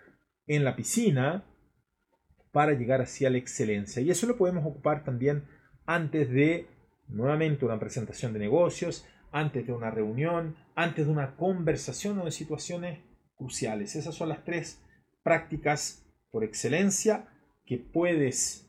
en 0.46 0.64
la 0.64 0.76
piscina 0.76 1.44
para 2.52 2.72
llegar 2.72 3.00
hacia 3.00 3.30
la 3.30 3.38
excelencia. 3.38 4.02
Y 4.02 4.10
eso 4.10 4.26
lo 4.26 4.36
podemos 4.36 4.66
ocupar 4.66 5.04
también 5.04 5.44
antes 5.86 6.28
de, 6.30 6.66
nuevamente, 7.08 7.64
una 7.64 7.78
presentación 7.78 8.32
de 8.32 8.40
negocios, 8.40 9.06
antes 9.32 9.66
de 9.66 9.72
una 9.72 9.90
reunión, 9.90 10.56
antes 10.74 11.06
de 11.06 11.12
una 11.12 11.36
conversación 11.36 12.18
o 12.18 12.24
de 12.24 12.32
situaciones 12.32 13.00
cruciales. 13.36 13.96
Esas 13.96 14.14
son 14.14 14.28
las 14.28 14.44
tres 14.44 14.82
prácticas 15.22 16.04
por 16.30 16.44
excelencia 16.44 17.28
que 17.64 17.78
puedes 17.78 18.68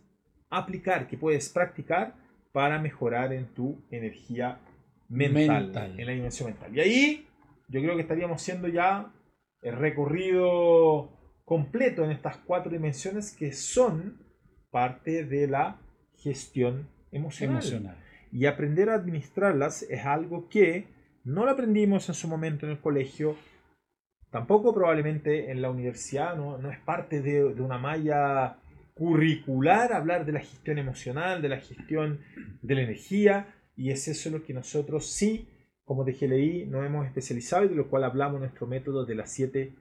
aplicar, 0.50 1.08
que 1.08 1.18
puedes 1.18 1.50
practicar 1.50 2.21
para 2.52 2.80
mejorar 2.80 3.34
en 3.34 3.48
tu 3.54 3.82
energía 3.92 4.60
mental, 5.10 5.66
Mental. 5.66 6.00
en 6.00 6.06
la 6.06 6.12
dimensión 6.14 6.50
mental. 6.50 6.76
Y 6.76 6.80
ahí 6.80 7.28
yo 7.68 7.82
creo 7.82 7.96
que 7.96 8.02
estaríamos 8.02 8.42
siendo 8.42 8.68
ya 8.68 9.12
el 9.62 9.76
recorrido 9.76 11.10
completo 11.46 12.04
en 12.04 12.12
estas 12.12 12.38
cuatro 12.38 12.72
dimensiones 12.72 13.36
que 13.36 13.52
son 13.52 14.18
parte 14.70 15.26
de 15.26 15.48
la 15.48 15.80
gestión 16.18 16.88
emocional. 17.12 17.58
Emocional. 17.58 17.98
Y 18.32 18.46
aprender 18.46 18.90
a 18.90 18.96
administrarlas 18.96 19.84
es 19.84 20.06
algo 20.06 20.48
que 20.48 20.88
no 21.24 21.46
lo 21.46 21.52
aprendimos 21.52 22.08
en 22.10 22.16
su 22.16 22.28
momento 22.28 22.66
en 22.66 22.72
el 22.72 22.80
colegio, 22.80 23.36
tampoco 24.32 24.74
probablemente 24.74 25.52
en 25.52 25.62
la 25.62 25.70
universidad, 25.70 26.36
no, 26.36 26.58
no 26.58 26.72
es 26.72 26.80
parte 26.80 27.22
de, 27.22 27.54
de 27.54 27.62
una 27.62 27.78
malla 27.78 28.58
curricular 29.02 29.94
hablar 29.94 30.28
de 30.28 30.32
la 30.32 30.42
gestión 30.42 30.78
emocional, 30.78 31.42
de 31.42 31.50
la 31.50 31.58
gestión 31.58 32.20
de 32.62 32.76
la 32.76 32.84
energía, 32.84 33.56
y 33.76 33.90
es 33.90 34.08
eso 34.08 34.30
lo 34.30 34.44
que 34.44 34.54
nosotros 34.54 35.08
sí, 35.08 35.48
como 35.84 36.04
de 36.04 36.14
GLI, 36.14 36.68
nos 36.68 36.86
hemos 36.86 37.08
especializado 37.08 37.66
y 37.66 37.70
de 37.70 37.74
lo 37.74 37.90
cual 37.90 38.04
hablamos 38.04 38.40
nuestro 38.40 38.68
método 38.68 39.04
de 39.04 39.16
las 39.16 39.32
7 39.32 39.74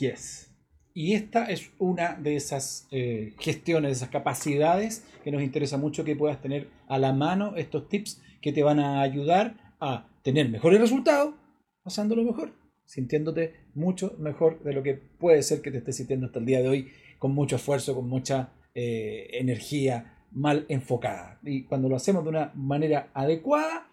Gs. 0.00 0.50
Y 0.92 1.14
esta 1.14 1.44
es 1.52 1.70
una 1.78 2.14
de 2.14 2.34
esas 2.34 2.88
eh, 2.90 3.34
gestiones, 3.38 3.90
de 3.90 3.92
esas 3.92 4.08
capacidades 4.08 5.06
que 5.22 5.30
nos 5.30 5.44
interesa 5.44 5.76
mucho 5.76 6.04
que 6.04 6.16
puedas 6.16 6.42
tener 6.42 6.66
a 6.88 6.98
la 6.98 7.12
mano 7.12 7.54
estos 7.54 7.88
tips 7.88 8.20
que 8.42 8.52
te 8.52 8.64
van 8.64 8.80
a 8.80 9.02
ayudar 9.02 9.54
a 9.78 10.08
tener 10.24 10.48
mejores 10.48 10.80
resultados, 10.80 11.36
pasándolo 11.84 12.24
mejor, 12.24 12.50
sintiéndote 12.86 13.54
mucho 13.72 14.16
mejor 14.18 14.64
de 14.64 14.72
lo 14.72 14.82
que 14.82 14.94
puede 14.94 15.44
ser 15.44 15.62
que 15.62 15.70
te 15.70 15.78
estés 15.78 15.96
sintiendo 15.96 16.26
hasta 16.26 16.40
el 16.40 16.46
día 16.46 16.60
de 16.60 16.68
hoy, 16.68 16.88
con 17.20 17.32
mucho 17.32 17.54
esfuerzo, 17.54 17.94
con 17.94 18.08
mucha 18.08 18.50
eh, 18.74 19.28
energía 19.32 20.14
mal 20.32 20.66
enfocada. 20.68 21.38
Y 21.42 21.64
cuando 21.64 21.88
lo 21.88 21.96
hacemos 21.96 22.24
de 22.24 22.30
una 22.30 22.52
manera 22.54 23.10
adecuada, 23.14 23.88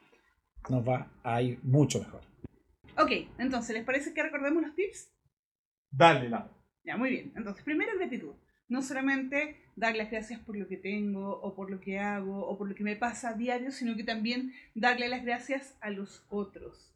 nos 0.70 0.88
va 0.88 1.12
a 1.24 1.41
ir 1.41 1.60
mucho 1.63 2.00
mejor. 2.00 2.22
Ok, 2.98 3.12
entonces, 3.38 3.76
¿les 3.76 3.86
parece 3.86 4.13
que 4.13 4.24
recordemos 4.24 4.63
los 4.63 4.76
tips? 4.76 5.12
Dale, 5.89 6.30
la. 6.30 6.52
Ya, 6.84 6.98
muy 6.98 7.10
bien. 7.10 7.32
Entonces, 7.36 7.63
primero 7.63 7.98
gratitud. 7.98 8.34
No 8.67 8.82
solamente 8.82 9.58
dar 9.76 9.96
las 9.96 10.10
gracias 10.10 10.39
por 10.39 10.56
lo 10.56 10.67
que 10.67 10.78
tengo, 10.78 11.39
o 11.41 11.54
por 11.56 11.70
lo 11.70 11.80
que 11.80 12.00
hago, 12.00 12.46
o 12.48 12.58
por 12.58 12.70
lo 12.70 12.76
que 12.76 12.84
me 12.84 12.96
pasa 12.96 13.30
a 13.30 13.34
diario, 13.34 13.72
sino 13.72 13.96
que 13.96 14.04
también 14.04 14.54
darle 14.74 15.10
las 15.10 15.24
gracias 15.24 15.78
a 15.82 15.89
los 15.89 16.26
otros. 16.30 16.94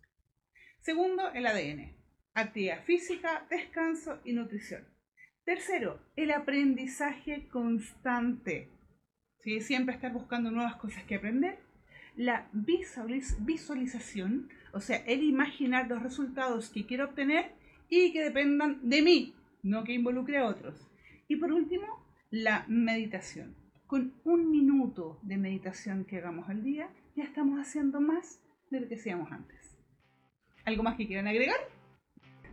Segundo, 0.80 1.32
el 1.34 1.46
ADN. 1.46 1.94
Actividad 2.34 2.84
física, 2.84 3.46
descanso 3.50 4.20
y 4.24 4.34
nutrición. 4.34 4.95
Tercero, 5.46 6.00
el 6.16 6.32
aprendizaje 6.32 7.48
constante. 7.50 8.70
¿Sí? 9.42 9.62
Siempre 9.62 9.94
estar 9.94 10.12
buscando 10.12 10.50
nuevas 10.50 10.76
cosas 10.78 11.04
que 11.04 11.16
aprender. 11.16 11.60
La 12.16 12.48
visualiz- 12.52 13.38
visualización, 13.46 14.50
o 14.74 14.80
sea, 14.82 14.98
el 15.06 15.22
imaginar 15.24 15.88
los 15.88 16.02
resultados 16.02 16.70
que 16.72 16.86
quiero 16.86 17.06
obtener 17.06 17.52
y 17.90 18.12
que 18.12 18.24
dependan 18.24 18.90
de 18.90 19.02
mí, 19.04 19.36
no 19.62 19.84
que 19.84 19.94
involucre 19.94 20.38
a 20.40 20.46
otros. 20.48 20.90
Y 21.28 21.36
por 21.36 21.52
último, 21.52 21.86
la 22.32 22.66
meditación. 22.68 23.56
Con 23.86 24.14
un 24.24 24.50
minuto 24.50 25.20
de 25.22 25.38
meditación 25.38 26.06
que 26.06 26.18
hagamos 26.18 26.50
al 26.50 26.64
día, 26.64 26.90
ya 27.16 27.24
estamos 27.24 27.60
haciendo 27.60 28.02
más 28.02 28.42
de 28.72 28.80
lo 28.80 28.88
que 28.88 28.96
hacíamos 28.96 29.32
antes. 29.32 29.78
¿Algo 30.64 30.82
más 30.82 30.96
que 30.96 31.06
quieran 31.06 31.28
agregar? 31.28 31.60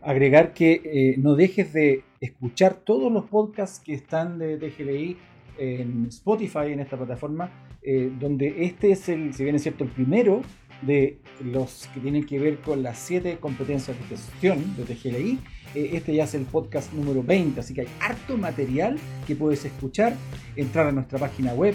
Agregar 0.03 0.53
que 0.53 0.81
eh, 0.85 1.15
no 1.19 1.35
dejes 1.35 1.73
de 1.73 2.05
escuchar 2.21 2.75
todos 2.75 3.13
los 3.13 3.25
podcasts 3.27 3.81
que 3.81 3.95
están 3.95 4.39
de 4.39 4.57
TGLI 4.57 5.17
en 5.59 6.07
Spotify, 6.07 6.73
en 6.73 6.81
esta 6.81 6.97
plataforma, 6.97 7.51
eh, 7.83 8.11
donde 8.19 8.65
este 8.65 8.93
es 8.93 9.09
el, 9.09 9.35
si 9.35 9.45
bien 9.45 9.57
es 9.57 9.63
cierto, 9.63 9.85
el 9.85 9.91
primero 9.91 10.43
de 10.83 11.19
los 11.45 11.89
que 11.95 12.01
tienen 12.01 12.27
que 12.27 12.39
ver 12.39 12.59
con 12.59 12.83
las 12.83 12.99
siete 12.99 13.39
competencias 13.39 13.97
de 13.99 14.05
gestión 14.05 14.77
de 14.77 14.85
TGLI. 14.85 15.39
Eh, 15.75 15.91
este 15.95 16.15
ya 16.15 16.25
es 16.25 16.35
el 16.35 16.45
podcast 16.45 16.93
número 16.93 17.23
20, 17.23 17.61
así 17.61 17.73
que 17.73 17.83
hay 17.83 17.89
harto 18.01 18.37
material 18.37 18.99
que 19.27 19.37
puedes 19.37 19.65
escuchar, 19.65 20.15
entrar 20.57 20.89
a 20.89 20.93
nuestra 20.93 21.19
página 21.19 21.55
web, 21.55 21.75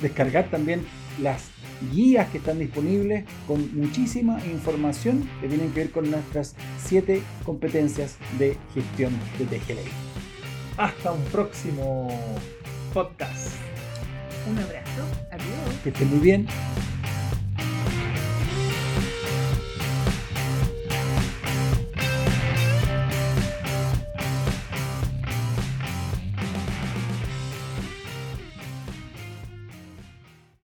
descargar 0.00 0.50
también 0.50 0.82
las 1.20 1.50
guías 1.90 2.28
que 2.30 2.38
están 2.38 2.58
disponibles 2.58 3.24
con 3.46 3.76
muchísima 3.78 4.38
información 4.46 5.28
que 5.40 5.48
tienen 5.48 5.70
que 5.72 5.80
ver 5.80 5.90
con 5.90 6.10
nuestras 6.10 6.54
siete 6.82 7.22
competencias 7.44 8.16
de 8.38 8.56
gestión 8.74 9.12
de 9.38 9.46
TGLI. 9.46 9.90
Hasta 10.76 11.12
un 11.12 11.22
próximo 11.24 12.08
podcast. 12.92 13.52
Un 14.50 14.58
abrazo. 14.58 15.02
Adiós. 15.30 15.80
Que 15.82 15.90
estén 15.90 16.10
muy 16.10 16.18
bien. 16.20 16.46